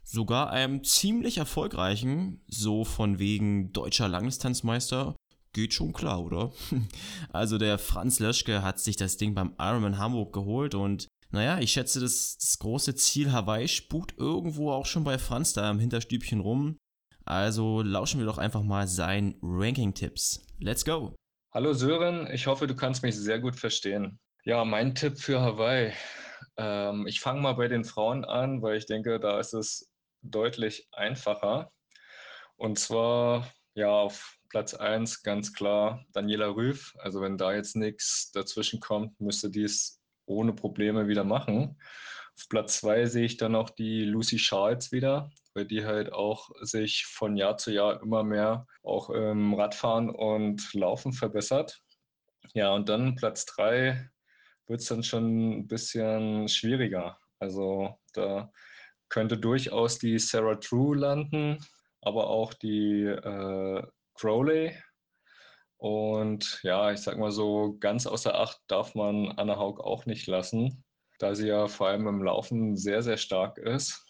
sogar 0.03 0.49
einem 0.49 0.83
ziemlich 0.83 1.37
erfolgreichen, 1.37 2.41
so 2.47 2.83
von 2.83 3.19
wegen 3.19 3.71
deutscher 3.71 4.09
Langdistanzmeister. 4.09 5.15
Geht 5.53 5.73
schon 5.73 5.93
klar, 5.93 6.21
oder? 6.21 6.51
Also 7.31 7.57
der 7.57 7.77
Franz 7.77 8.19
Löschke 8.19 8.63
hat 8.63 8.79
sich 8.79 8.97
das 8.97 9.17
Ding 9.17 9.33
beim 9.33 9.53
Ironman 9.57 9.97
Hamburg 9.97 10.33
geholt 10.33 10.75
und 10.75 11.07
naja, 11.33 11.57
ich 11.59 11.71
schätze, 11.71 11.99
das, 11.99 12.37
das 12.37 12.59
große 12.59 12.93
Ziel 12.93 13.31
Hawaii 13.31 13.67
spukt 13.67 14.17
irgendwo 14.17 14.71
auch 14.71 14.85
schon 14.85 15.03
bei 15.03 15.17
Franz 15.17 15.53
da 15.53 15.69
im 15.69 15.79
Hinterstübchen 15.79 16.39
rum. 16.39 16.77
Also 17.25 17.81
lauschen 17.81 18.19
wir 18.19 18.27
doch 18.27 18.37
einfach 18.37 18.61
mal 18.61 18.87
seinen 18.87 19.35
Ranking-Tipps. 19.41 20.45
Let's 20.59 20.85
go! 20.85 21.15
Hallo 21.51 21.73
Sören, 21.73 22.29
ich 22.31 22.45
hoffe, 22.45 22.67
du 22.67 22.75
kannst 22.75 23.01
mich 23.01 23.15
sehr 23.15 23.39
gut 23.39 23.55
verstehen. 23.55 24.19
Ja, 24.43 24.63
mein 24.63 24.93
Tipp 24.93 25.17
für 25.17 25.41
Hawaii. 25.41 25.93
Ähm, 26.57 27.07
ich 27.07 27.19
fange 27.19 27.41
mal 27.41 27.53
bei 27.53 27.67
den 27.67 27.83
Frauen 27.83 28.25
an, 28.25 28.61
weil 28.61 28.77
ich 28.77 28.85
denke, 28.85 29.19
da 29.19 29.39
ist 29.39 29.53
es 29.53 29.89
deutlich 30.21 30.87
einfacher. 30.91 31.71
Und 32.57 32.77
zwar, 32.77 33.51
ja, 33.73 33.89
auf 33.89 34.37
Platz 34.49 34.75
1 34.75 35.23
ganz 35.23 35.51
klar 35.51 36.05
Daniela 36.11 36.55
Rüff. 36.55 36.93
Also 36.99 37.21
wenn 37.21 37.39
da 37.39 37.53
jetzt 37.53 37.75
nichts 37.75 38.29
dazwischen 38.31 38.79
kommt, 38.79 39.19
müsste 39.19 39.49
dies 39.49 39.99
ohne 40.25 40.53
Probleme 40.53 41.07
wieder 41.07 41.23
machen. 41.23 41.77
Auf 42.35 42.49
Platz 42.49 42.79
zwei 42.79 43.05
sehe 43.05 43.25
ich 43.25 43.37
dann 43.37 43.51
noch 43.51 43.69
die 43.69 44.03
Lucy 44.05 44.37
Charles 44.37 44.91
wieder, 44.91 45.29
weil 45.53 45.65
die 45.65 45.85
halt 45.85 46.11
auch 46.11 46.49
sich 46.61 47.05
von 47.05 47.37
Jahr 47.37 47.57
zu 47.57 47.71
Jahr 47.71 48.01
immer 48.01 48.23
mehr 48.23 48.65
auch 48.81 49.09
im 49.09 49.53
Radfahren 49.53 50.09
und 50.09 50.73
Laufen 50.73 51.13
verbessert. 51.13 51.79
Ja, 52.53 52.73
und 52.73 52.89
dann 52.89 53.15
Platz 53.15 53.45
drei 53.45 54.09
wird 54.67 54.81
es 54.81 54.87
dann 54.87 55.03
schon 55.03 55.59
ein 55.59 55.67
bisschen 55.67 56.47
schwieriger. 56.47 57.17
Also 57.39 57.99
da 58.13 58.51
könnte 59.09 59.37
durchaus 59.37 59.99
die 59.99 60.17
Sarah 60.17 60.55
True 60.55 60.97
landen, 60.97 61.59
aber 62.01 62.27
auch 62.27 62.53
die 62.53 63.03
äh, 63.03 63.83
Crowley 64.15 64.75
und 65.83 66.61
ja, 66.63 66.93
ich 66.93 67.01
sag 67.01 67.17
mal 67.17 67.31
so, 67.31 67.75
ganz 67.77 68.07
außer 68.07 68.33
Acht 68.39 68.61
darf 68.67 68.95
man 68.95 69.33
Anna 69.33 69.57
Haug 69.57 69.81
auch 69.81 70.05
nicht 70.05 70.27
lassen, 70.27 70.81
da 71.19 71.35
sie 71.35 71.49
ja 71.49 71.67
vor 71.67 71.89
allem 71.89 72.07
im 72.07 72.23
Laufen 72.23 72.77
sehr, 72.77 73.03
sehr 73.03 73.17
stark 73.17 73.57
ist. 73.57 74.01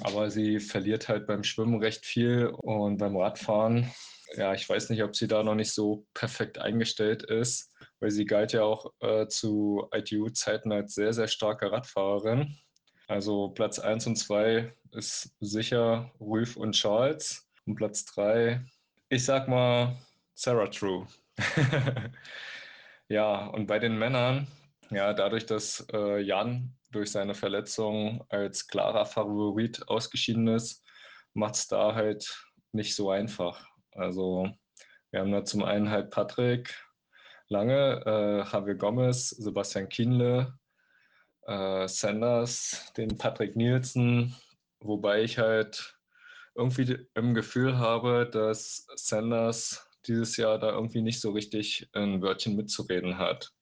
Aber 0.00 0.28
sie 0.28 0.58
verliert 0.58 1.08
halt 1.08 1.28
beim 1.28 1.44
Schwimmen 1.44 1.78
recht 1.78 2.04
viel 2.04 2.46
und 2.46 2.96
beim 2.96 3.16
Radfahren, 3.16 3.92
ja, 4.34 4.54
ich 4.54 4.68
weiß 4.68 4.90
nicht, 4.90 5.04
ob 5.04 5.14
sie 5.14 5.28
da 5.28 5.44
noch 5.44 5.54
nicht 5.54 5.72
so 5.72 6.04
perfekt 6.14 6.58
eingestellt 6.58 7.22
ist, 7.22 7.72
weil 8.00 8.10
sie 8.10 8.24
galt 8.24 8.52
ja 8.52 8.64
auch 8.64 8.92
äh, 8.98 9.28
zu 9.28 9.86
ITU-Zeiten 9.94 10.72
als 10.72 10.96
sehr, 10.96 11.12
sehr 11.12 11.28
starke 11.28 11.70
Radfahrerin. 11.70 12.58
Also 13.06 13.50
Platz 13.50 13.78
1 13.78 14.04
und 14.08 14.16
2 14.16 14.74
ist 14.90 15.32
sicher 15.38 16.10
Rüff 16.20 16.56
und 16.56 16.72
Charles. 16.72 17.48
Und 17.66 17.76
Platz 17.76 18.04
3, 18.06 18.64
ich 19.10 19.24
sag 19.24 19.46
mal 19.46 19.96
Sarah 20.34 20.66
True. 20.66 21.06
ja, 23.08 23.46
und 23.46 23.66
bei 23.66 23.78
den 23.78 23.98
Männern, 23.98 24.46
ja, 24.90 25.12
dadurch, 25.14 25.46
dass 25.46 25.86
äh, 25.92 26.20
Jan 26.20 26.76
durch 26.90 27.12
seine 27.12 27.34
Verletzung 27.34 28.24
als 28.28 28.66
klarer 28.66 29.06
Favorit 29.06 29.88
ausgeschieden 29.88 30.48
ist, 30.48 30.84
macht 31.34 31.54
es 31.54 31.68
da 31.68 31.94
halt 31.94 32.44
nicht 32.72 32.94
so 32.94 33.10
einfach. 33.10 33.64
Also 33.92 34.48
wir 35.10 35.20
haben 35.20 35.32
da 35.32 35.44
zum 35.44 35.64
einen 35.64 35.90
halt 35.90 36.10
Patrick 36.10 36.74
Lange, 37.48 38.02
äh, 38.06 38.52
Javier 38.52 38.76
Gomez, 38.76 39.30
Sebastian 39.30 39.88
Kienle, 39.88 40.54
äh, 41.46 41.88
Sanders, 41.88 42.92
den 42.96 43.18
Patrick 43.18 43.56
Nielsen, 43.56 44.36
wobei 44.80 45.22
ich 45.22 45.38
halt 45.38 45.96
irgendwie 46.54 47.06
im 47.14 47.34
Gefühl 47.34 47.78
habe, 47.78 48.28
dass 48.30 48.86
Sanders 48.94 49.89
dieses 50.06 50.36
Jahr 50.36 50.58
da 50.58 50.70
irgendwie 50.72 51.02
nicht 51.02 51.20
so 51.20 51.30
richtig 51.32 51.88
ein 51.92 52.22
Wörtchen 52.22 52.56
mitzureden 52.56 53.18
hat. 53.18 53.52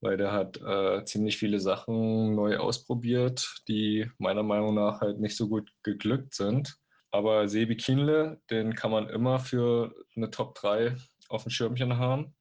Weil 0.00 0.16
der 0.16 0.32
hat 0.32 0.60
äh, 0.60 1.04
ziemlich 1.04 1.38
viele 1.38 1.60
Sachen 1.60 2.34
neu 2.34 2.58
ausprobiert, 2.58 3.62
die 3.68 4.10
meiner 4.18 4.42
Meinung 4.42 4.74
nach 4.74 5.00
halt 5.00 5.18
nicht 5.18 5.36
so 5.36 5.48
gut 5.48 5.70
geglückt 5.82 6.34
sind. 6.34 6.76
Aber 7.10 7.48
Sebi 7.48 7.76
Kienle, 7.76 8.40
den 8.50 8.74
kann 8.74 8.90
man 8.90 9.08
immer 9.08 9.38
für 9.38 9.94
eine 10.16 10.30
Top 10.30 10.56
3 10.56 10.96
auf 11.28 11.44
dem 11.44 11.50
Schirmchen 11.50 11.96
haben. 11.96 12.34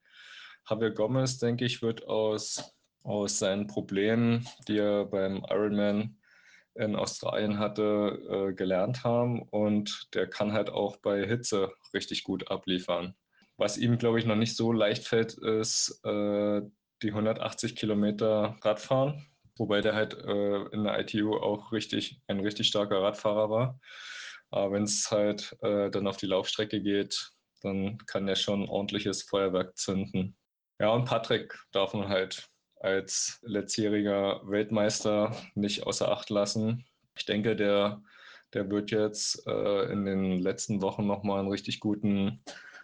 Javier 0.70 0.92
Gomez, 0.92 1.38
denke 1.38 1.66
ich, 1.66 1.82
wird 1.82 2.08
aus, 2.08 2.74
aus 3.04 3.40
seinen 3.40 3.68
Problemen, 3.68 4.48
die 4.68 4.78
er 4.78 5.06
beim 5.06 5.46
Ironman 5.50 6.18
in 6.76 6.96
Australien 6.96 7.60
hatte, 7.60 8.50
äh, 8.50 8.54
gelernt 8.54 9.04
haben. 9.04 9.44
Und 9.44 10.10
der 10.14 10.28
kann 10.28 10.54
halt 10.54 10.70
auch 10.70 10.98
bei 10.98 11.26
Hitze 11.26 11.72
richtig 11.94 12.24
gut 12.24 12.50
abliefern. 12.50 13.16
Was 13.64 13.78
ihm, 13.78 13.98
glaube 13.98 14.20
ich, 14.20 14.26
noch 14.26 14.36
nicht 14.36 14.58
so 14.58 14.74
leicht 14.74 15.08
fällt, 15.08 15.36
ist 15.36 16.02
äh, 16.04 16.62
die 17.02 17.08
180 17.08 17.78
Kilometer 17.78 18.58
Radfahren. 18.62 19.26
Wobei 19.56 19.80
der 19.80 19.96
halt 19.96 20.16
äh, 20.16 20.64
in 20.74 20.84
der 20.84 21.00
ITU 21.00 21.38
auch 21.38 21.72
richtig 21.72 22.20
ein 22.28 22.42
richtig 22.42 22.68
starker 22.68 23.02
Radfahrer 23.02 23.50
war. 23.50 23.80
Aber 24.50 24.74
wenn 24.74 24.84
es 24.84 25.10
halt 25.10 25.56
äh, 25.62 25.90
dann 25.90 26.08
auf 26.08 26.18
die 26.18 26.26
Laufstrecke 26.26 26.82
geht, 26.82 27.32
dann 27.62 28.00
kann 28.00 28.28
er 28.28 28.36
schon 28.36 28.68
ordentliches 28.68 29.24
Feuerwerk 29.24 29.78
zünden. 29.78 30.36
Ja, 30.82 30.90
und 30.90 31.06
Patrick 31.06 31.58
darf 31.72 31.94
man 31.94 32.10
halt 32.10 32.50
als 32.82 33.40
letztjähriger 33.44 34.42
Weltmeister 34.44 35.38
nicht 35.56 35.88
außer 35.88 36.12
Acht 36.12 36.30
lassen. 36.30 36.84
Ich 37.16 37.24
denke, 37.24 37.56
der, 37.56 38.04
der 38.54 38.70
wird 38.70 38.92
jetzt 38.92 39.48
äh, 39.48 39.84
in 39.90 40.04
den 40.04 40.40
letzten 40.40 40.82
Wochen 40.82 41.08
nochmal 41.08 41.40
einen 41.40 41.48
richtig 41.48 41.80
guten 41.80 42.44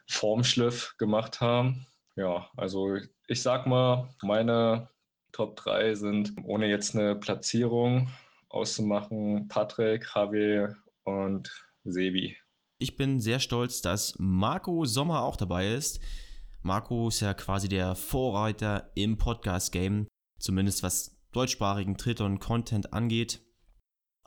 Formschliff 0.09 0.95
gemacht 0.97 1.39
haben. 1.39 1.85
Ja, 2.15 2.49
also 2.57 2.97
ich 3.27 3.41
sag 3.41 3.67
mal, 3.67 4.09
meine 4.21 4.89
Top 5.31 5.55
3 5.57 5.93
sind, 5.95 6.33
ohne 6.43 6.67
jetzt 6.67 6.95
eine 6.95 7.15
Platzierung 7.15 8.09
auszumachen, 8.49 9.47
Patrick, 9.47 10.05
Javier 10.13 10.75
und 11.03 11.49
Sebi. 11.83 12.35
Ich 12.79 12.95
bin 12.95 13.21
sehr 13.21 13.39
stolz, 13.39 13.81
dass 13.81 14.15
Marco 14.17 14.85
Sommer 14.85 15.21
auch 15.21 15.35
dabei 15.35 15.73
ist. 15.73 15.99
Marco 16.61 17.09
ist 17.09 17.19
ja 17.19 17.33
quasi 17.33 17.69
der 17.69 17.95
Vorreiter 17.95 18.91
im 18.95 19.17
Podcast-Game, 19.17 20.07
zumindest 20.39 20.81
was 20.81 21.17
deutschsprachigen 21.31 21.97
Tritt 21.97 22.19
Content 22.39 22.93
angeht. 22.93 23.41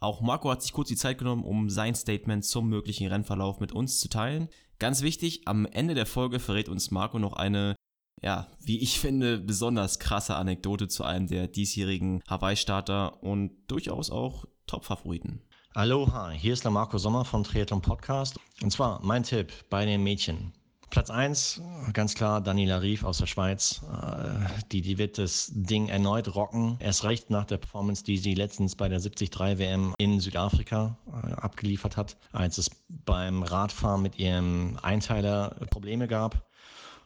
Auch 0.02 0.20
Marco 0.20 0.50
hat 0.50 0.62
sich 0.62 0.72
kurz 0.72 0.88
die 0.88 0.96
Zeit 0.96 1.18
genommen, 1.18 1.44
um 1.44 1.70
sein 1.70 1.94
Statement 1.94 2.44
zum 2.44 2.68
möglichen 2.68 3.06
Rennverlauf 3.06 3.60
mit 3.60 3.70
uns 3.70 4.00
zu 4.00 4.08
teilen. 4.08 4.48
Ganz 4.80 5.02
wichtig, 5.02 5.42
am 5.46 5.64
Ende 5.64 5.94
der 5.94 6.06
Folge 6.06 6.40
verrät 6.40 6.68
uns 6.68 6.90
Marco 6.90 7.20
noch 7.20 7.34
eine 7.34 7.76
ja, 8.20 8.48
wie 8.60 8.78
ich 8.78 8.98
finde, 9.00 9.38
besonders 9.38 9.98
krasse 9.98 10.36
Anekdote 10.36 10.88
zu 10.88 11.04
einem 11.04 11.26
der 11.26 11.48
diesjährigen 11.48 12.22
Hawaii-Starter 12.28 13.22
und 13.22 13.52
durchaus 13.68 14.10
auch 14.10 14.44
Top-Favoriten. 14.66 15.42
Aloha, 15.74 16.30
hier 16.30 16.52
ist 16.52 16.64
der 16.64 16.70
Marco 16.70 16.98
Sommer 16.98 17.24
von 17.24 17.44
Triathlon 17.44 17.80
Podcast. 17.80 18.38
Und 18.60 18.70
zwar 18.70 19.00
mein 19.04 19.22
Tipp 19.22 19.52
bei 19.70 19.86
den 19.86 20.02
Mädchen. 20.02 20.52
Platz 20.92 21.08
1, 21.08 21.62
ganz 21.94 22.14
klar, 22.14 22.42
Daniela 22.42 22.82
Rief 22.82 23.02
aus 23.02 23.16
der 23.16 23.24
Schweiz. 23.24 23.80
Äh, 23.90 24.62
die, 24.72 24.82
die 24.82 24.98
wird 24.98 25.16
das 25.16 25.50
Ding 25.54 25.88
erneut 25.88 26.34
rocken. 26.34 26.76
Erst 26.80 27.04
recht 27.04 27.30
nach 27.30 27.46
der 27.46 27.56
Performance, 27.56 28.04
die 28.04 28.18
sie 28.18 28.34
letztens 28.34 28.76
bei 28.76 28.90
der 28.90 29.00
73 29.00 29.58
WM 29.58 29.94
in 29.96 30.20
Südafrika 30.20 30.98
äh, 31.06 31.32
abgeliefert 31.32 31.96
hat, 31.96 32.18
als 32.32 32.58
es 32.58 32.70
beim 32.90 33.42
Radfahren 33.42 34.02
mit 34.02 34.18
ihrem 34.18 34.78
Einteiler 34.82 35.56
Probleme 35.70 36.08
gab. 36.08 36.46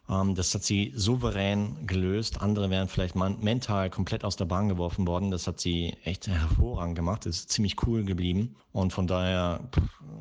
Ähm, 0.08 0.34
das 0.34 0.54
hat 0.54 0.62
sie 0.62 0.92
souverän 0.94 1.86
gelöst. 1.86 2.40
Andere 2.40 2.70
wären 2.70 2.88
vielleicht 2.88 3.16
mental 3.16 3.90
komplett 3.90 4.24
aus 4.24 4.36
der 4.36 4.44
Bahn 4.44 4.68
geworfen 4.68 5.06
worden. 5.06 5.30
Das 5.30 5.46
hat 5.46 5.60
sie 5.60 5.96
echt 6.04 6.28
hervorragend 6.28 6.96
gemacht. 6.96 7.26
Ist 7.26 7.50
ziemlich 7.50 7.76
cool 7.86 8.04
geblieben. 8.04 8.56
Und 8.72 8.92
von 8.92 9.06
daher, 9.06 9.60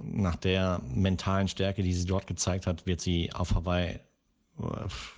nach 0.03 0.35
der 0.35 0.81
mentalen 0.87 1.47
Stärke, 1.47 1.83
die 1.83 1.93
sie 1.93 2.05
dort 2.05 2.27
gezeigt 2.27 2.67
hat, 2.67 2.85
wird 2.85 3.01
sie 3.01 3.31
auf 3.33 3.53
Hawaii, 3.53 3.99
äh, 4.59 4.61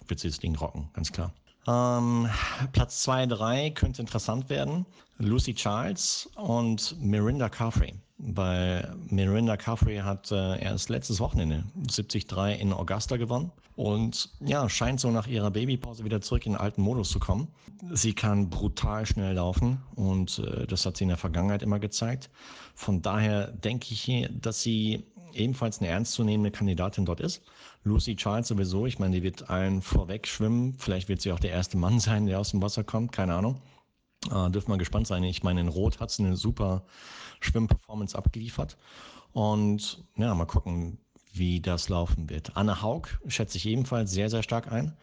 wird 0.07 0.19
sie 0.19 0.29
das 0.29 0.39
Ding 0.39 0.55
rocken, 0.55 0.89
ganz 0.93 1.11
klar. 1.11 1.33
Ähm, 1.67 2.29
Platz 2.71 3.03
2, 3.03 3.25
3 3.27 3.69
könnte 3.71 4.01
interessant 4.01 4.49
werden. 4.49 4.85
Lucy 5.17 5.53
Charles 5.53 6.29
und 6.35 6.95
Mirinda 7.01 7.49
Carfrey. 7.49 7.93
Weil 8.19 8.95
Mirinda 9.09 9.57
Carfrey 9.57 9.97
hat 9.97 10.31
äh, 10.31 10.61
erst 10.63 10.89
letztes 10.89 11.19
Wochenende 11.19 11.63
73 11.75 12.25
in 12.59 12.73
Augusta 12.73 13.17
gewonnen 13.17 13.51
und 13.75 14.31
ja, 14.39 14.67
scheint 14.69 14.99
so 14.99 15.11
nach 15.11 15.27
ihrer 15.27 15.51
Babypause 15.51 16.03
wieder 16.03 16.19
zurück 16.19 16.47
in 16.47 16.53
den 16.53 16.61
alten 16.61 16.81
Modus 16.81 17.11
zu 17.11 17.19
kommen. 17.19 17.47
Sie 17.91 18.13
kann 18.13 18.49
brutal 18.49 19.05
schnell 19.05 19.35
laufen 19.35 19.83
und 19.95 20.39
äh, 20.39 20.65
das 20.65 20.85
hat 20.85 20.97
sie 20.97 21.03
in 21.03 21.09
der 21.09 21.17
Vergangenheit 21.17 21.61
immer 21.61 21.77
gezeigt. 21.77 22.31
Von 22.73 23.03
daher 23.03 23.51
denke 23.51 23.87
ich, 23.91 24.27
dass 24.41 24.63
sie 24.63 25.05
ebenfalls 25.33 25.79
eine 25.79 25.89
ernstzunehmende 25.89 26.51
Kandidatin 26.51 27.05
dort 27.05 27.19
ist. 27.19 27.41
Lucy 27.83 28.15
Charles 28.15 28.47
sowieso, 28.47 28.85
ich 28.85 28.99
meine, 28.99 29.15
die 29.15 29.23
wird 29.23 29.49
allen 29.49 29.81
vorweg 29.81 30.27
schwimmen. 30.27 30.75
Vielleicht 30.77 31.09
wird 31.09 31.21
sie 31.21 31.31
auch 31.31 31.39
der 31.39 31.51
erste 31.51 31.77
Mann 31.77 31.99
sein, 32.01 32.25
der 32.25 32.39
aus 32.39 32.51
dem 32.51 32.61
Wasser 32.61 32.83
kommt, 32.83 33.11
keine 33.11 33.35
Ahnung. 33.35 33.61
Äh, 34.25 34.49
dürfen 34.49 34.71
wir 34.71 34.77
gespannt 34.77 35.07
sein. 35.07 35.23
Ich 35.23 35.43
meine, 35.43 35.61
in 35.61 35.67
Rot 35.67 35.99
hat 35.99 36.11
sie 36.11 36.23
eine 36.23 36.35
super 36.35 36.83
Schwimmperformance 37.39 38.17
abgeliefert. 38.17 38.77
Und 39.31 40.03
ja, 40.15 40.33
mal 40.33 40.45
gucken, 40.45 40.97
wie 41.33 41.59
das 41.59 41.89
laufen 41.89 42.29
wird. 42.29 42.55
Anne 42.57 42.81
Haug 42.81 43.07
schätze 43.27 43.57
ich 43.57 43.67
ebenfalls 43.67 44.11
sehr, 44.11 44.29
sehr 44.29 44.43
stark 44.43 44.71
ein. 44.71 44.97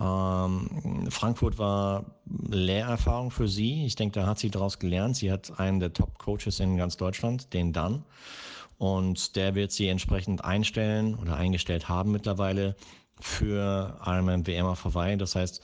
Ähm, 0.00 1.10
Frankfurt 1.10 1.58
war 1.58 2.04
Lehrerfahrung 2.48 3.30
für 3.30 3.48
sie. 3.48 3.84
Ich 3.84 3.96
denke, 3.96 4.20
da 4.20 4.26
hat 4.26 4.38
sie 4.38 4.50
daraus 4.50 4.78
gelernt. 4.78 5.16
Sie 5.16 5.30
hat 5.30 5.58
einen 5.58 5.80
der 5.80 5.92
Top-Coaches 5.92 6.60
in 6.60 6.76
ganz 6.76 6.96
Deutschland, 6.96 7.52
den 7.52 7.72
Dan. 7.72 8.04
Und 8.78 9.36
der 9.36 9.54
wird 9.54 9.72
sie 9.72 9.88
entsprechend 9.88 10.44
einstellen 10.44 11.14
oder 11.14 11.36
eingestellt 11.36 11.88
haben 11.88 12.12
mittlerweile 12.12 12.76
für 13.20 13.98
Ironman 14.04 14.46
WM 14.46 14.66
auf. 14.66 14.82
Das 14.82 15.36
heißt, 15.36 15.62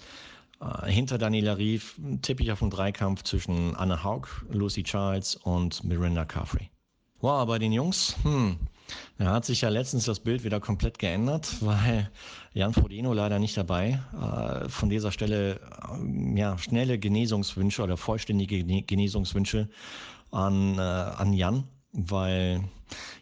äh, 0.60 0.90
hinter 0.90 1.18
Daniela 1.18 1.56
Rief 1.56 1.98
tippe 2.22 2.42
ich 2.42 2.52
auf 2.52 2.62
einen 2.62 2.70
Dreikampf 2.70 3.22
zwischen 3.22 3.74
Anne 3.76 4.04
Haug, 4.04 4.26
Lucy 4.50 4.82
Charles 4.82 5.36
und 5.36 5.82
Miranda 5.84 6.24
Caffrey. 6.24 6.70
Wow, 7.20 7.46
bei 7.46 7.58
den 7.58 7.72
Jungs, 7.72 8.16
hm, 8.22 8.56
da 9.18 9.26
hat 9.26 9.44
sich 9.44 9.60
ja 9.60 9.68
letztens 9.68 10.06
das 10.06 10.20
Bild 10.20 10.42
wieder 10.42 10.58
komplett 10.58 10.98
geändert, 10.98 11.56
weil 11.60 12.10
Jan 12.54 12.72
Frodeno 12.72 13.12
leider 13.12 13.38
nicht 13.38 13.56
dabei. 13.56 14.00
Äh, 14.14 14.68
von 14.68 14.88
dieser 14.88 15.12
Stelle 15.12 15.60
äh, 15.60 16.38
ja, 16.38 16.56
schnelle 16.58 16.98
Genesungswünsche 16.98 17.82
oder 17.82 17.96
vollständige 17.96 18.62
Genesungswünsche 18.64 19.68
an, 20.30 20.78
an 20.78 21.32
Jan 21.32 21.64
weil 21.92 22.62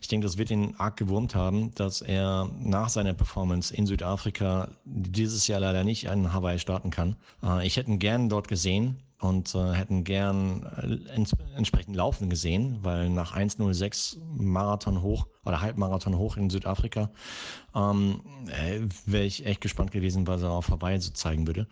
ich 0.01 0.09
denke, 0.09 0.27
das 0.27 0.39
wird 0.39 0.51
ihn 0.51 0.75
arg 0.79 0.97
gewurmt 0.97 1.35
haben, 1.35 1.75
dass 1.75 2.01
er 2.01 2.51
nach 2.59 2.89
seiner 2.89 3.15
Performance 3.15 3.75
in 3.75 3.87
Südafrika 3.87 4.69
dieses 4.85 5.47
Jahr 5.47 5.61
leider 5.61 5.85
nicht 5.85 6.05
in 6.05 6.33
Hawaii 6.33 6.59
starten 6.59 6.91
kann. 6.91 7.17
Äh, 7.43 7.67
ich 7.67 7.77
hätte 7.77 7.91
ihn 7.91 7.99
gern 7.99 8.29
dort 8.29 8.49
gesehen 8.49 8.99
und 9.21 9.55
äh, 9.55 9.73
hätten 9.73 10.05
gern 10.05 10.63
äh, 10.77 11.57
entsprechend 11.57 11.97
laufen 11.97 12.31
gesehen, 12.31 12.79
weil 12.83 13.11
nach 13.11 13.37
1.06 13.37 14.19
Marathon 14.37 15.03
hoch 15.03 15.27
oder 15.45 15.61
Halbmarathon 15.61 16.17
hoch 16.17 16.37
in 16.37 16.51
Südafrika 16.51 17.11
ähm, 17.75 18.21
wäre 19.07 19.25
ich 19.25 19.45
echt 19.45 19.61
gespannt 19.61 19.91
gewesen, 19.91 20.27
was 20.27 20.43
er 20.43 20.51
auf 20.51 20.69
Hawaii 20.69 21.01
so 21.01 21.11
zeigen 21.11 21.47
würde 21.47 21.67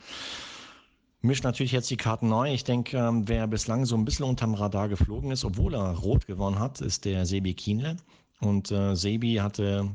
mischt 1.26 1.44
natürlich 1.44 1.72
jetzt 1.72 1.90
die 1.90 1.96
Karten 1.96 2.28
neu. 2.28 2.52
Ich 2.52 2.64
denke, 2.64 2.96
ähm, 2.96 3.28
wer 3.28 3.46
bislang 3.46 3.84
so 3.84 3.96
ein 3.96 4.04
bisschen 4.04 4.24
unterm 4.24 4.54
Radar 4.54 4.88
geflogen 4.88 5.30
ist, 5.30 5.44
obwohl 5.44 5.74
er 5.74 5.90
rot 5.92 6.26
gewonnen 6.26 6.58
hat, 6.58 6.80
ist 6.80 7.04
der 7.04 7.26
Sebi 7.26 7.54
Kienle. 7.54 7.96
Und 8.40 8.70
äh, 8.70 8.94
Sebi 8.94 9.34
hatte 9.36 9.90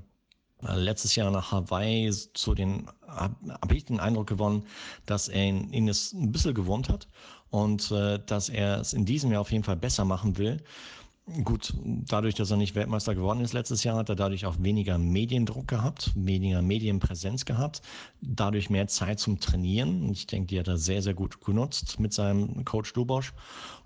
äh, 0.67 0.75
letztes 0.75 1.15
Jahr 1.15 1.31
nach 1.31 1.51
Hawaii 1.51 2.11
zu 2.33 2.53
den, 2.53 2.87
habe 3.07 3.75
ich 3.75 3.85
den 3.85 3.99
Eindruck 3.99 4.27
gewonnen, 4.27 4.63
dass 5.05 5.27
er 5.27 5.45
ihn, 5.45 5.71
ihn 5.73 5.87
es 5.87 6.13
ein 6.13 6.31
bisschen 6.31 6.53
gewohnt 6.53 6.89
hat 6.89 7.07
und 7.49 7.91
äh, 7.91 8.19
dass 8.25 8.49
er 8.49 8.79
es 8.79 8.93
in 8.93 9.05
diesem 9.05 9.31
Jahr 9.31 9.41
auf 9.41 9.51
jeden 9.51 9.63
Fall 9.63 9.77
besser 9.77 10.05
machen 10.05 10.37
will. 10.37 10.61
Gut, 11.43 11.73
dadurch, 11.84 12.34
dass 12.34 12.49
er 12.49 12.57
nicht 12.57 12.75
Weltmeister 12.75 13.13
geworden 13.13 13.41
ist 13.41 13.53
letztes 13.53 13.84
Jahr, 13.84 13.95
hat 13.95 14.10
er 14.10 14.15
dadurch 14.15 14.45
auch 14.47 14.55
weniger 14.60 14.97
Mediendruck 14.97 15.67
gehabt, 15.67 16.12
weniger 16.15 16.62
Medienpräsenz 16.63 17.45
gehabt, 17.45 17.84
dadurch 18.21 18.69
mehr 18.69 18.88
Zeit 18.88 19.19
zum 19.19 19.39
Trainieren. 19.39 20.10
Ich 20.10 20.25
denke, 20.25 20.47
die 20.47 20.60
hat 20.60 20.67
er 20.67 20.77
sehr, 20.77 21.01
sehr 21.01 21.13
gut 21.13 21.39
genutzt 21.39 21.99
mit 21.99 22.12
seinem 22.12 22.65
Coach 22.65 22.91
Dubosch. 22.93 23.34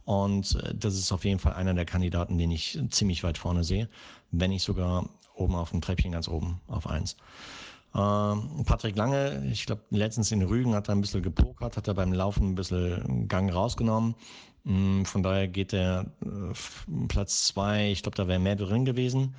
Und 0.05 0.55
äh, 0.55 0.73
das 0.73 0.95
ist 0.95 1.11
auf 1.11 1.25
jeden 1.25 1.39
Fall 1.39 1.53
einer 1.53 1.73
der 1.73 1.85
Kandidaten, 1.85 2.37
den 2.37 2.51
ich 2.51 2.79
ziemlich 2.89 3.23
weit 3.23 3.37
vorne 3.37 3.63
sehe, 3.63 3.89
wenn 4.31 4.51
nicht 4.51 4.63
sogar 4.63 5.09
oben 5.35 5.55
auf 5.55 5.71
dem 5.71 5.81
Treppchen 5.81 6.13
ganz 6.13 6.29
oben 6.29 6.61
auf 6.67 6.87
eins. 6.87 7.17
Ähm, 7.95 8.65
Patrick 8.65 8.97
Lange, 8.97 9.45
ich 9.49 9.65
glaube, 9.65 9.83
letztens 9.89 10.31
in 10.31 10.41
Rügen 10.41 10.75
hat 10.75 10.89
er 10.89 10.95
ein 10.95 11.01
bisschen 11.01 11.23
gepokert, 11.23 11.77
hat 11.77 11.87
er 11.87 11.93
beim 11.93 12.11
Laufen 12.11 12.49
ein 12.49 12.55
bisschen 12.55 13.27
Gang 13.29 13.53
rausgenommen. 13.53 14.15
Mm, 14.65 15.03
von 15.03 15.23
daher 15.23 15.47
geht 15.47 15.71
der 15.71 16.05
äh, 16.21 17.07
Platz 17.07 17.47
zwei, 17.47 17.91
ich 17.91 18.03
glaube, 18.03 18.17
da 18.17 18.27
wäre 18.27 18.39
mehr 18.39 18.57
drin 18.57 18.83
gewesen. 18.83 19.35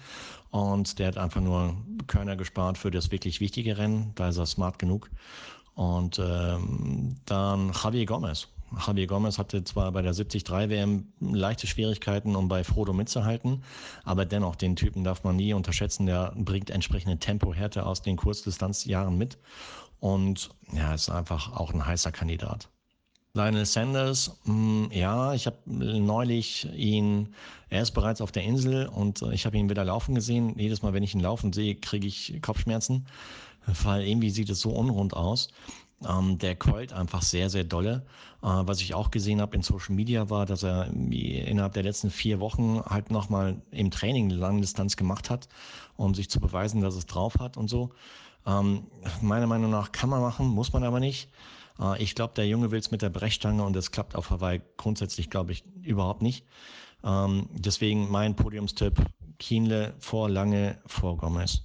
Und 0.51 0.99
der 0.99 1.09
hat 1.09 1.19
einfach 1.19 1.41
nur 1.43 1.77
Körner 2.07 2.37
gespart 2.37 2.79
für 2.79 2.91
das 2.91 3.11
wirklich 3.11 3.41
wichtige 3.41 3.77
Rennen. 3.77 4.13
Da 4.15 4.29
ist 4.29 4.39
er 4.39 4.47
smart 4.47 4.79
genug. 4.79 5.11
Und 5.75 6.19
ähm, 6.19 7.17
dann 7.27 7.73
Javier 7.73 8.07
Gomez. 8.07 8.49
Javier 8.87 9.07
Gomez 9.07 9.39
hatte 9.39 9.65
zwar 9.65 9.93
bei 9.93 10.03
der 10.03 10.13
73 10.13 10.49
WM 10.51 11.13
leichte 11.21 11.67
Schwierigkeiten, 11.67 12.37
um 12.37 12.49
bei 12.49 12.65
Frodo 12.65 12.93
mitzuhalten, 12.93 13.63
aber 14.05 14.25
dennoch, 14.25 14.57
den 14.57 14.77
Typen 14.77 15.05
darf 15.05 15.25
man 15.25 15.37
nie 15.37 15.55
unterschätzen. 15.55 16.07
Der 16.07 16.33
bringt 16.37 16.71
entsprechende 16.71 17.19
Tempohärte 17.19 17.87
aus 17.87 18.03
den 18.03 18.17
Kurzdistanzjahren 18.17 19.17
mit 19.17 19.39
und 20.01 20.51
ja, 20.73 20.95
ist 20.95 21.11
einfach 21.11 21.53
auch 21.53 21.73
ein 21.73 21.87
heißer 21.87 22.13
Kandidat. 22.13 22.69
Lionel 23.37 23.67
Sanders, 23.67 24.39
mh, 24.45 24.55
hm, 24.55 24.91
ja, 24.93 25.35
ich 25.35 25.47
habe 25.47 25.59
neulich 25.67 26.67
ihn, 26.75 27.35
er 27.69 27.83
ist 27.83 27.91
bereits 27.91 28.23
auf 28.23 28.33
der 28.33 28.45
Insel 28.45 28.87
und 28.87 29.21
ich 29.31 29.45
habe 29.45 29.59
ihn 29.59 29.69
wieder 29.69 29.85
laufen 29.85 30.15
gesehen. 30.15 30.59
Jedes 30.59 30.83
Mal, 30.83 30.95
wenn 30.95 31.03
ich 31.03 31.15
ihn 31.15 31.21
laufen 31.21 31.53
sehe, 31.53 31.75
kriege 31.75 32.07
ich 32.07 32.41
Kopfschmerzen, 32.41 33.07
weil 33.67 34.07
irgendwie 34.07 34.31
sieht 34.31 34.49
es 34.49 34.61
so 34.61 34.71
unrund 34.71 35.15
aus. 35.15 35.49
Ähm, 36.05 36.39
der 36.39 36.57
keult 36.57 36.93
einfach 36.93 37.23
sehr, 37.23 37.49
sehr 37.49 37.65
dolle. 37.65 38.05
Äh, 38.43 38.47
was 38.47 38.81
ich 38.81 38.95
auch 38.95 39.11
gesehen 39.11 39.41
habe 39.41 39.57
in 39.57 39.63
Social 39.63 39.95
Media 39.95 40.29
war, 40.29 40.45
dass 40.45 40.63
er 40.63 40.89
innerhalb 40.89 41.73
der 41.73 41.85
letzten 41.85 42.11
vier 42.11 42.39
Wochen 42.41 42.83
halt 42.85 43.11
nochmal 43.11 43.63
im 43.71 43.91
Training 43.91 44.29
Langdistanz 44.31 44.97
gemacht 44.97 45.31
hat, 45.31 45.49
um 45.97 46.15
sich 46.15 46.29
zu 46.29 46.39
beweisen, 46.41 46.83
dass 46.83 46.97
es 46.97 47.07
drauf 47.07 47.39
hat 47.39 47.57
und 47.57 47.69
so. 47.69 47.93
Ähm, 48.47 48.87
meiner 49.23 49.47
Meinung 49.47 49.71
nach 49.71 49.91
kann 49.93 50.11
man 50.11 50.21
machen, 50.21 50.47
muss 50.49 50.73
man 50.73 50.85
aber 50.85 51.01
nicht. 51.01 51.31
Äh, 51.81 52.03
ich 52.03 52.15
glaube, 52.15 52.35
der 52.35 52.47
Junge 52.47 52.71
will 52.71 52.79
es 52.79 52.91
mit 52.91 53.03
der 53.03 53.11
Brechstange 53.11 53.65
und 53.65 53.75
das 53.75 53.91
klappt 53.91 54.17
auf 54.17 54.31
Hawaii 54.31 54.61
grundsätzlich, 54.77 55.31
glaube 55.31 55.53
ich, 55.53 55.65
überhaupt 55.83 56.23
nicht. 56.23 56.45
Ähm, 57.03 57.49
deswegen 57.53 58.11
mein 58.11 58.37
Podiumstipp, 58.37 59.01
Kienle 59.39 59.95
vor 59.99 60.29
Lange 60.29 60.79
vor 60.87 61.17
Gomez. 61.17 61.63